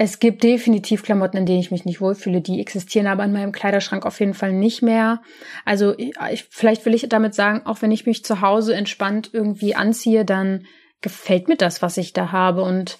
[0.00, 2.40] es gibt definitiv Klamotten, in denen ich mich nicht wohlfühle.
[2.40, 5.20] Die existieren aber in meinem Kleiderschrank auf jeden Fall nicht mehr.
[5.64, 6.14] Also ich,
[6.50, 10.66] vielleicht will ich damit sagen, auch wenn ich mich zu Hause entspannt irgendwie anziehe, dann
[11.00, 12.62] gefällt mir das, was ich da habe.
[12.62, 12.96] Und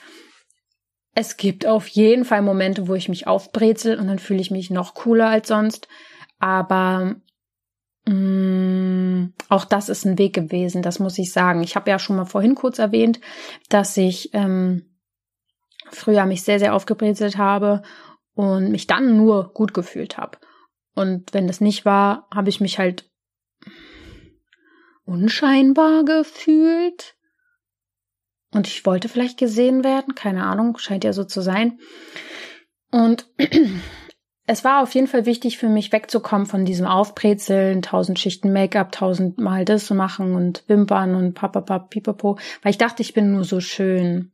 [1.15, 4.71] es gibt auf jeden Fall Momente, wo ich mich aufbrezel und dann fühle ich mich
[4.71, 5.87] noch cooler als sonst.
[6.41, 7.15] Aber
[8.09, 11.63] mh, mm, auch das ist ein Weg gewesen, das muss ich sagen.
[11.63, 13.21] Ich habe ja schon mal vorhin kurz erwähnt,
[13.69, 14.88] dass ich ähm,
[15.93, 17.83] früher mich sehr, sehr aufgebrezelt habe
[18.35, 20.39] und mich dann nur gut gefühlt habe.
[20.95, 23.09] Und wenn das nicht war, habe ich mich halt
[25.05, 27.17] unscheinbar gefühlt.
[28.53, 31.79] Und ich wollte vielleicht gesehen werden, keine Ahnung, scheint ja so zu sein.
[32.91, 33.27] Und
[34.47, 38.93] es war auf jeden Fall wichtig für mich wegzukommen von diesem Aufbrezeln, tausend Schichten Make-up,
[38.93, 43.61] tausendmal das machen und Wimpern und papapap, pipapo, weil ich dachte, ich bin nur so
[43.61, 44.33] schön.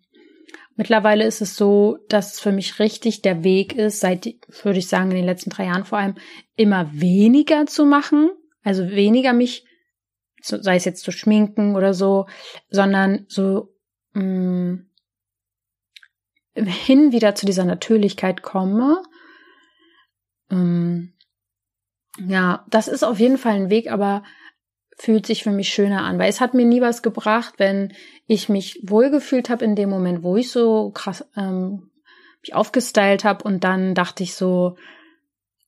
[0.77, 4.27] Mittlerweile ist es so, dass es für mich richtig der Weg ist, seit,
[4.63, 6.17] würde ich sagen, in den letzten drei Jahren vor allem,
[6.57, 8.31] immer weniger zu machen.
[8.63, 9.67] Also weniger mich,
[10.41, 12.27] sei es jetzt zu schminken oder so,
[12.71, 13.75] sondern so
[14.15, 14.87] mh, mm,
[16.57, 19.03] hin wieder zu dieser Natürlichkeit komme.
[20.51, 21.15] Ähm,
[22.19, 24.23] ja, das ist auf jeden Fall ein Weg, aber
[24.97, 27.93] fühlt sich für mich schöner an, weil es hat mir nie was gebracht, wenn
[28.27, 31.91] ich mich wohlgefühlt habe in dem Moment, wo ich so krass ähm,
[32.43, 34.77] mich aufgestylt habe und dann dachte ich so,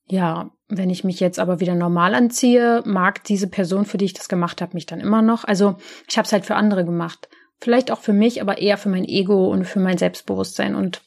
[0.05, 4.13] ja, wenn ich mich jetzt aber wieder normal anziehe, mag diese Person, für die ich
[4.13, 5.43] das gemacht habe, mich dann immer noch.
[5.43, 5.75] Also
[6.07, 7.29] ich habe es halt für andere gemacht.
[7.59, 10.75] Vielleicht auch für mich, aber eher für mein Ego und für mein Selbstbewusstsein.
[10.75, 11.01] Und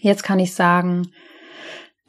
[0.00, 1.12] jetzt kann ich sagen,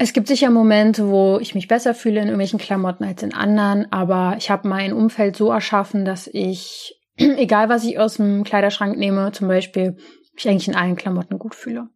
[0.04, 3.92] es gibt sicher Momente, wo ich mich besser fühle in irgendwelchen Klamotten als in anderen,
[3.92, 8.98] aber ich habe mein Umfeld so erschaffen, dass ich, egal was ich aus dem Kleiderschrank
[8.98, 9.98] nehme, zum Beispiel,
[10.34, 11.90] mich eigentlich in allen Klamotten gut fühle.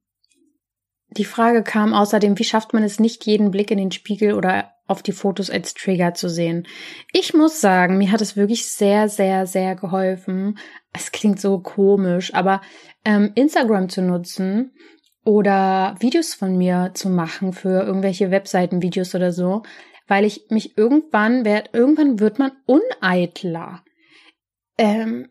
[1.09, 4.71] Die Frage kam außerdem, wie schafft man es nicht, jeden Blick in den Spiegel oder
[4.85, 6.67] auf die Fotos als Trigger zu sehen?
[7.11, 10.59] Ich muss sagen, mir hat es wirklich sehr, sehr, sehr geholfen.
[10.93, 12.61] Es klingt so komisch, aber
[13.03, 14.73] ähm, Instagram zu nutzen
[15.25, 19.63] oder Videos von mir zu machen für irgendwelche Webseitenvideos oder so,
[20.07, 23.83] weil ich mich irgendwann werd, irgendwann wird man uneitler.
[24.77, 25.29] Ähm,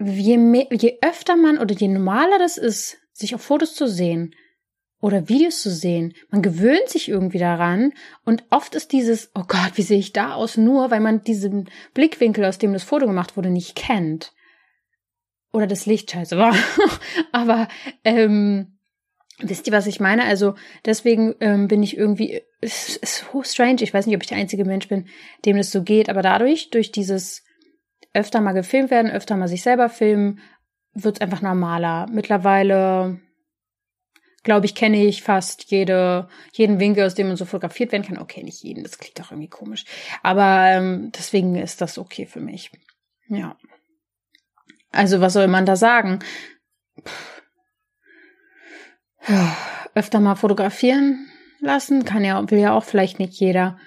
[0.00, 4.34] je, mehr, je öfter man oder je normaler das ist, sich auf Fotos zu sehen
[5.00, 7.92] oder Videos zu sehen, man gewöhnt sich irgendwie daran
[8.24, 11.70] und oft ist dieses, oh Gott, wie sehe ich da aus, nur weil man diesen
[11.92, 14.32] Blickwinkel, aus dem das Foto gemacht wurde, nicht kennt.
[15.52, 16.56] Oder das Licht scheiße war.
[17.32, 17.68] Aber
[18.02, 18.73] ähm,
[19.38, 20.24] Wisst ihr, was ich meine?
[20.24, 20.54] Also
[20.84, 23.82] deswegen ähm, bin ich irgendwie, es ist so strange.
[23.82, 25.08] Ich weiß nicht, ob ich der einzige Mensch bin,
[25.44, 27.44] dem das so geht, aber dadurch, durch dieses
[28.12, 30.40] öfter mal gefilmt werden, öfter mal sich selber filmen,
[30.92, 32.06] wird es einfach normaler.
[32.12, 33.20] Mittlerweile,
[34.44, 38.18] glaube ich, kenne ich fast jede, jeden Winkel, aus dem man so fotografiert werden kann.
[38.18, 39.84] Okay, nicht jeden, das klingt auch irgendwie komisch.
[40.22, 42.70] Aber ähm, deswegen ist das okay für mich.
[43.26, 43.56] Ja.
[44.92, 46.20] Also, was soll man da sagen?
[47.02, 47.33] Puh
[49.94, 51.26] öfter mal fotografieren
[51.60, 52.04] lassen.
[52.04, 53.78] Kann ja, will ja auch vielleicht nicht jeder.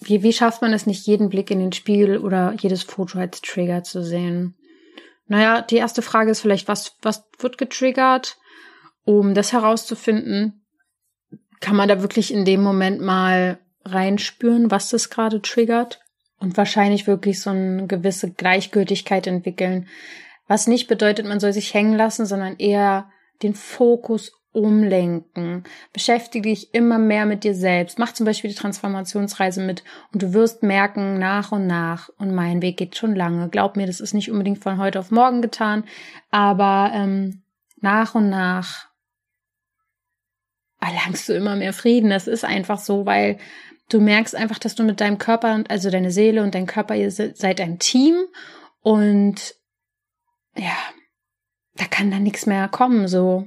[0.00, 3.40] Wie, wie schafft man es nicht, jeden Blick in den Spiegel oder jedes Foto als
[3.40, 4.56] Trigger zu sehen?
[5.26, 8.36] Naja, die erste Frage ist vielleicht, was, was wird getriggert?
[9.04, 10.66] Um das herauszufinden,
[11.60, 16.00] kann man da wirklich in dem Moment mal reinspüren, was das gerade triggert
[16.38, 19.88] und wahrscheinlich wirklich so eine gewisse Gleichgültigkeit entwickeln,
[20.48, 23.10] was nicht bedeutet, man soll sich hängen lassen, sondern eher
[23.42, 25.64] den Fokus umlenken.
[25.92, 27.98] Beschäftige dich immer mehr mit dir selbst.
[27.98, 32.62] Mach zum Beispiel die Transformationsreise mit und du wirst merken, nach und nach, und mein
[32.62, 33.50] Weg geht schon lange.
[33.50, 35.84] Glaub mir, das ist nicht unbedingt von heute auf morgen getan,
[36.30, 37.42] aber ähm,
[37.82, 38.88] nach und nach
[40.80, 42.08] erlangst du immer mehr Frieden.
[42.08, 43.36] Das ist einfach so, weil
[43.90, 47.10] du merkst einfach, dass du mit deinem Körper, also deine Seele und dein Körper, ihr
[47.10, 48.16] seid ein Team
[48.80, 49.54] und
[50.56, 50.76] ja,
[51.74, 53.46] da kann dann nichts mehr kommen, so.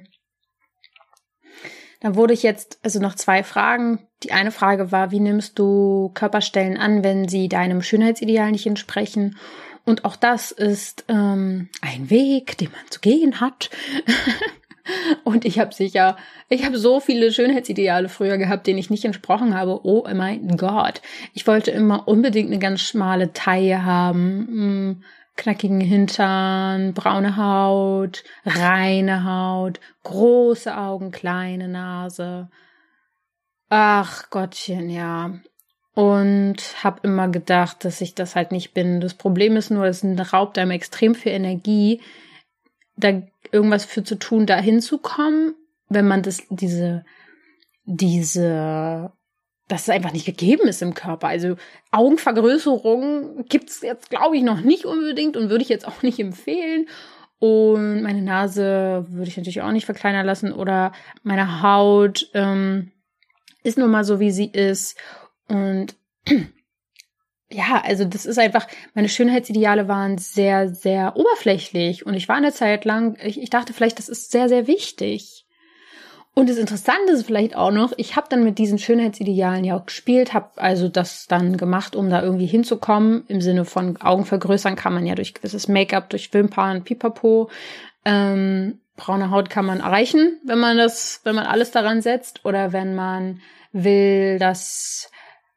[1.99, 3.99] Dann wurde ich jetzt, also noch zwei Fragen.
[4.23, 9.37] Die eine Frage war, wie nimmst du Körperstellen an, wenn sie deinem Schönheitsideal nicht entsprechen?
[9.85, 13.69] Und auch das ist ähm, ein Weg, den man zu gehen hat.
[15.23, 19.53] Und ich habe sicher, ich habe so viele Schönheitsideale früher gehabt, denen ich nicht entsprochen
[19.55, 19.81] habe.
[19.83, 21.01] Oh mein Gott.
[21.33, 25.03] Ich wollte immer unbedingt eine ganz schmale Taille haben, hm,
[25.39, 32.49] knackigen Hintern, braune Haut, reine Haut, große Augen, kleine Nase.
[33.69, 35.39] Ach Gottchen, ja.
[35.93, 38.99] Und habe immer gedacht, dass ich das halt nicht bin.
[38.99, 42.01] Das Problem ist nur, es raubt einem extrem viel Energie,
[42.97, 43.21] da
[43.51, 45.55] irgendwas für zu tun, da hinzukommen,
[45.87, 47.05] wenn man das, diese,
[47.85, 49.13] diese,
[49.69, 51.27] dass es einfach nicht gegeben ist im Körper.
[51.27, 51.55] Also
[51.91, 56.87] Augenvergrößerung gibt's jetzt, glaube ich, noch nicht unbedingt und würde ich jetzt auch nicht empfehlen.
[57.37, 60.91] Und meine Nase würde ich natürlich auch nicht verkleinern lassen oder
[61.23, 62.91] meine Haut ähm,
[63.63, 64.97] ist nun mal so, wie sie ist.
[65.47, 65.95] Und
[67.49, 72.51] ja, also das ist einfach, meine Schönheitsideale waren sehr, sehr oberflächlich und ich war eine
[72.51, 75.38] Zeit lang, ich, ich dachte vielleicht, das ist sehr, sehr wichtig.
[76.35, 79.85] Und das Interessante ist vielleicht auch noch, ich habe dann mit diesen Schönheitsidealen ja auch
[79.85, 83.25] gespielt, habe also das dann gemacht, um da irgendwie hinzukommen.
[83.27, 87.49] Im Sinne von Augen vergrößern kann man ja durch gewisses Make-up, durch Wimpern, Pipapo.
[88.05, 92.71] Ähm, braune Haut kann man erreichen, wenn man das, wenn man alles daran setzt oder
[92.71, 95.11] wenn man will, dass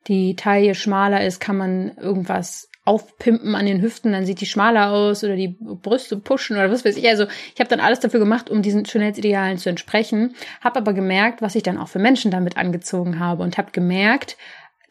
[0.08, 4.90] die Taille schmaler ist, kann man irgendwas aufpimpen an den Hüften, dann sieht die schmaler
[4.90, 7.08] aus oder die Brüste pushen oder was weiß ich.
[7.08, 11.42] Also ich habe dann alles dafür gemacht, um diesen Schönheitsidealen zu entsprechen, habe aber gemerkt,
[11.42, 14.36] was ich dann auch für Menschen damit angezogen habe und habe gemerkt,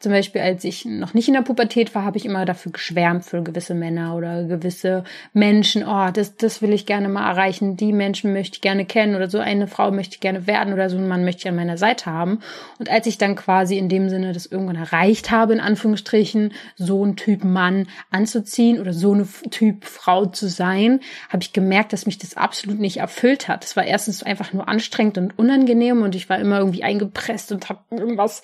[0.02, 3.24] zum Beispiel, als ich noch nicht in der Pubertät war, habe ich immer dafür geschwärmt
[3.24, 5.88] für gewisse Männer oder gewisse Menschen.
[5.88, 7.78] Oh, das, das will ich gerne mal erreichen.
[7.78, 10.90] Die Menschen möchte ich gerne kennen oder so eine Frau möchte ich gerne werden oder
[10.90, 12.40] so einen Mann möchte ich an meiner Seite haben.
[12.80, 17.06] Und als ich dann quasi in dem Sinne das irgendwann erreicht habe, in Anführungsstrichen, so
[17.06, 21.00] ein Typ Mann anzuziehen oder so eine Typ Frau zu sein,
[21.30, 23.64] habe ich gemerkt, dass mich das absolut nicht erfüllt hat.
[23.64, 27.70] Es war erstens einfach nur anstrengend und unangenehm und ich war immer irgendwie eingepresst und
[27.70, 28.42] habe irgendwas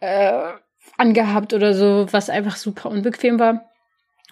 [0.00, 0.52] äh,
[0.98, 3.70] angehabt oder so, was einfach super unbequem war.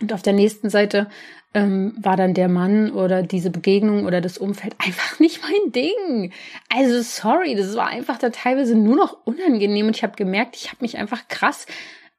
[0.00, 1.08] Und auf der nächsten Seite
[1.54, 6.32] ähm, war dann der Mann oder diese Begegnung oder das Umfeld einfach nicht mein Ding.
[6.68, 10.68] Also sorry, das war einfach da teilweise nur noch unangenehm und ich habe gemerkt, ich
[10.68, 11.66] habe mich einfach krass,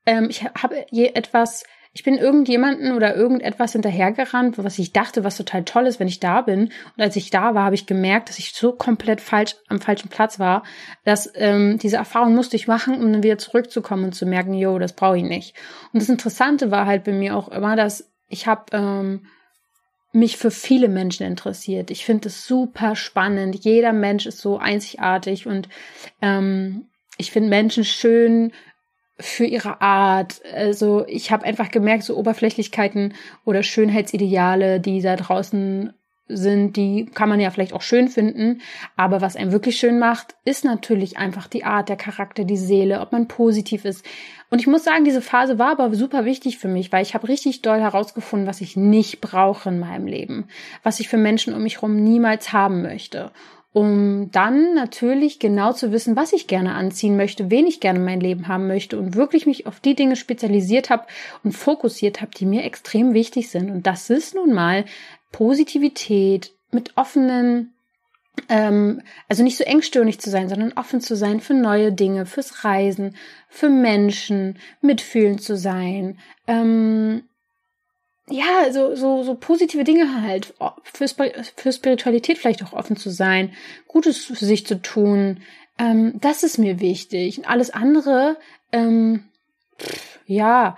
[0.07, 1.63] ähm, ich habe je etwas
[1.97, 6.19] ich bin irgendjemanden oder irgendetwas hinterhergerannt, was ich dachte, was total toll ist, wenn ich
[6.19, 6.65] da bin.
[6.95, 10.07] Und als ich da war, habe ich gemerkt, dass ich so komplett falsch am falschen
[10.07, 10.61] Platz war,
[11.05, 14.77] dass ähm, diese Erfahrung musste ich machen, um dann wieder zurückzukommen und zu merken, yo,
[14.77, 15.55] das brauche ich nicht.
[15.91, 19.25] Und das Interessante war halt bei mir auch immer, dass ich habe ähm,
[20.11, 21.89] mich für viele Menschen interessiert.
[21.89, 23.55] Ich finde es super spannend.
[23.55, 25.67] Jeder Mensch ist so einzigartig und
[26.21, 28.53] ähm, ich finde Menschen schön,
[29.19, 30.41] für ihre Art.
[30.53, 33.13] Also ich habe einfach gemerkt, so Oberflächlichkeiten
[33.45, 35.93] oder Schönheitsideale, die da draußen
[36.29, 38.61] sind, die kann man ja vielleicht auch schön finden,
[38.95, 42.99] aber was einen wirklich schön macht, ist natürlich einfach die Art, der Charakter, die Seele,
[43.01, 44.05] ob man positiv ist.
[44.49, 47.27] Und ich muss sagen, diese Phase war aber super wichtig für mich, weil ich habe
[47.27, 50.47] richtig doll herausgefunden, was ich nicht brauche in meinem Leben,
[50.83, 53.31] was ich für Menschen um mich herum niemals haben möchte
[53.77, 58.05] um dann natürlich genau zu wissen, was ich gerne anziehen möchte, wen ich gerne in
[58.05, 61.05] mein Leben haben möchte und wirklich mich auf die Dinge spezialisiert habe
[61.43, 63.69] und fokussiert habe, die mir extrem wichtig sind.
[63.69, 64.85] Und das ist nun mal
[65.31, 67.75] Positivität mit offenen
[68.49, 72.63] ähm, also nicht so engstirnig zu sein, sondern offen zu sein für neue Dinge, fürs
[72.63, 73.15] Reisen,
[73.47, 76.17] für Menschen, mitfühlend zu sein,
[76.47, 77.23] ähm,
[78.29, 80.53] ja, so, so, so positive Dinge halt,
[80.83, 83.53] für, für Spiritualität vielleicht auch offen zu sein,
[83.87, 85.41] Gutes für sich zu tun,
[85.77, 87.37] ähm, das ist mir wichtig.
[87.37, 88.37] Und alles andere,
[88.71, 89.23] ähm,
[89.79, 90.77] pff, ja,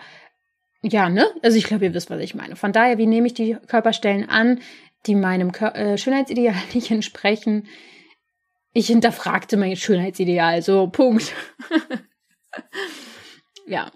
[0.82, 1.26] ja, ne?
[1.42, 2.56] Also ich glaube, ihr wisst, was ich meine.
[2.56, 4.60] Von daher, wie nehme ich die Körperstellen an,
[5.08, 7.68] die meinem Kör äh, Schönheitsideal nicht entsprechen?
[8.74, 11.34] Ich hinterfragte mein Schönheitsideal, so, Punkt.
[13.66, 13.92] ja,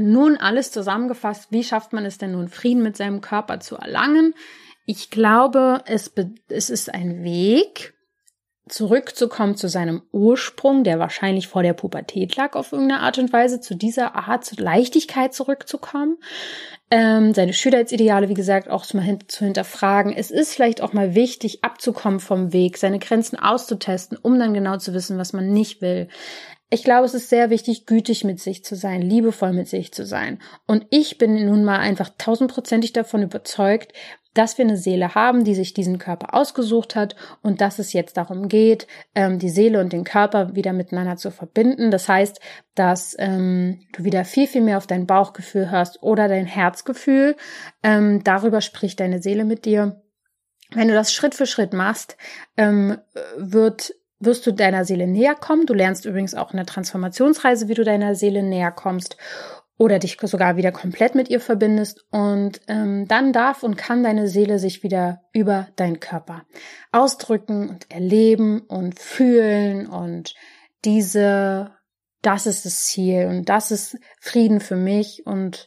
[0.00, 4.34] nun alles zusammengefasst, wie schafft man es denn nun, Frieden mit seinem Körper zu erlangen?
[4.86, 6.12] Ich glaube, es,
[6.48, 7.94] es ist ein Weg,
[8.70, 13.60] zurückzukommen zu seinem Ursprung, der wahrscheinlich vor der Pubertät lag, auf irgendeine Art und Weise,
[13.60, 16.18] zu dieser Art zu Leichtigkeit zurückzukommen.
[16.90, 20.12] Ähm, seine Schönheitsideale, wie gesagt, auch mal zu hinterfragen.
[20.12, 24.76] Es ist vielleicht auch mal wichtig, abzukommen vom Weg, seine Grenzen auszutesten, um dann genau
[24.76, 26.08] zu wissen, was man nicht will.
[26.72, 30.06] Ich glaube, es ist sehr wichtig, gütig mit sich zu sein, liebevoll mit sich zu
[30.06, 30.40] sein.
[30.66, 33.92] Und ich bin nun mal einfach tausendprozentig davon überzeugt,
[34.34, 38.16] dass wir eine Seele haben, die sich diesen Körper ausgesucht hat und dass es jetzt
[38.16, 41.90] darum geht, ähm, die Seele und den Körper wieder miteinander zu verbinden.
[41.90, 42.38] Das heißt,
[42.76, 47.36] dass ähm, du wieder viel, viel mehr auf dein Bauchgefühl hörst oder dein Herzgefühl.
[47.82, 50.00] Ähm, darüber spricht deine Seele mit dir.
[50.72, 52.16] Wenn du das Schritt für Schritt machst,
[52.56, 52.98] ähm,
[53.36, 55.66] wird wirst du deiner Seele näher kommen.
[55.66, 59.16] Du lernst übrigens auch eine Transformationsreise, wie du deiner Seele näher kommst
[59.78, 62.04] oder dich sogar wieder komplett mit ihr verbindest.
[62.10, 66.42] Und ähm, dann darf und kann deine Seele sich wieder über deinen Körper
[66.92, 69.86] ausdrücken und erleben und fühlen.
[69.86, 70.34] Und
[70.84, 71.72] diese,
[72.20, 75.22] das ist das Ziel und das ist Frieden für mich.
[75.24, 75.66] Und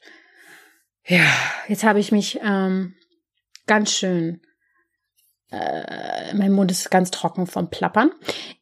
[1.06, 1.26] ja,
[1.68, 2.94] jetzt habe ich mich ähm,
[3.66, 4.42] ganz schön
[5.54, 8.12] äh, mein Mund ist ganz trocken vom Plappern.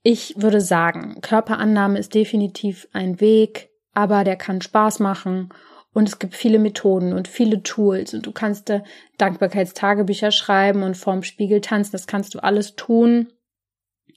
[0.03, 5.49] Ich würde sagen, Körperannahme ist definitiv ein Weg, aber der kann Spaß machen
[5.93, 8.83] und es gibt viele Methoden und viele Tools und du kannst da
[9.17, 13.27] Dankbarkeitstagebücher schreiben und vorm Spiegel tanzen, das kannst du alles tun.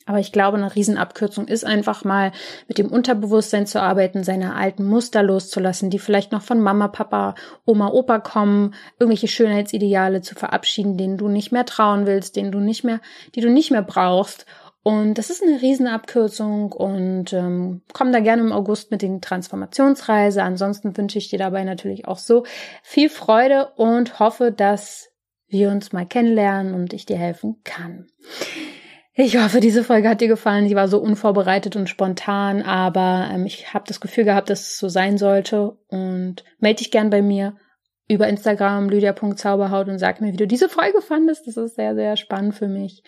[0.06, 2.32] Aber ich glaube, eine Riesenabkürzung ist einfach mal
[2.68, 7.34] mit dem Unterbewusstsein zu arbeiten, seine alten Muster loszulassen, die vielleicht noch von Mama, Papa,
[7.64, 12.58] Oma, Opa kommen, irgendwelche Schönheitsideale zu verabschieden, denen du nicht mehr trauen willst, denen du
[12.60, 13.00] nicht mehr,
[13.34, 14.44] die du nicht mehr brauchst.
[14.82, 20.42] Und das ist eine Riesenabkürzung und ähm, komm da gerne im August mit den Transformationsreise.
[20.42, 22.44] Ansonsten wünsche ich dir dabei natürlich auch so
[22.82, 25.08] viel Freude und hoffe, dass
[25.48, 28.08] wir uns mal kennenlernen und ich dir helfen kann.
[29.16, 30.68] Ich hoffe, diese Folge hat dir gefallen.
[30.68, 34.78] Sie war so unvorbereitet und spontan, aber ähm, ich habe das Gefühl gehabt, dass es
[34.78, 35.78] so sein sollte.
[35.86, 37.56] Und melde dich gern bei mir
[38.08, 41.46] über Instagram lydia.zauberhaut und sag mir, wie du diese Folge fandest.
[41.46, 43.04] Das ist sehr, sehr spannend für mich.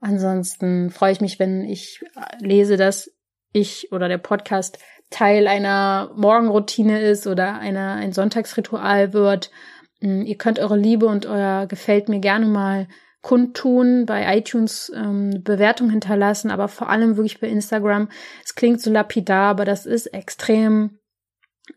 [0.00, 2.04] Ansonsten freue ich mich, wenn ich
[2.40, 3.08] lese, dass
[3.52, 4.78] ich oder der Podcast
[5.10, 9.52] Teil einer Morgenroutine ist oder einer, ein Sonntagsritual wird.
[10.00, 12.88] Mm, ihr könnt eure Liebe und euer Gefällt mir gerne mal
[13.22, 18.08] kundtun, bei iTunes ähm, Bewertung hinterlassen, aber vor allem wirklich bei Instagram.
[18.44, 20.98] Es klingt so lapidar, aber das ist extrem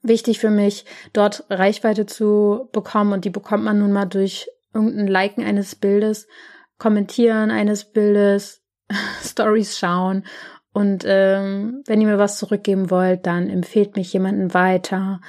[0.02, 5.08] wichtig für mich, dort Reichweite zu bekommen und die bekommt man nun mal durch irgendein
[5.08, 6.28] Liken eines Bildes,
[6.78, 8.62] Kommentieren eines Bildes,
[9.24, 10.24] Stories schauen
[10.74, 15.20] und ähm, wenn ihr mir was zurückgeben wollt, dann empfehlt mich jemanden weiter,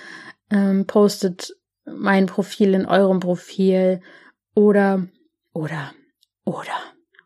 [0.50, 4.00] ähm, postet mein Profil in eurem Profil
[4.54, 5.08] oder
[5.52, 5.92] oder
[6.44, 6.72] oder.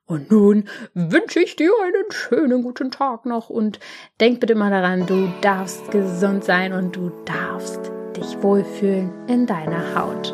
[0.06, 3.80] Und nun wünsche ich dir einen schönen guten Tag noch und
[4.20, 9.94] denk bitte mal daran, du darfst gesund sein und du darfst dich wohlfühlen in deiner
[9.96, 10.32] Haut.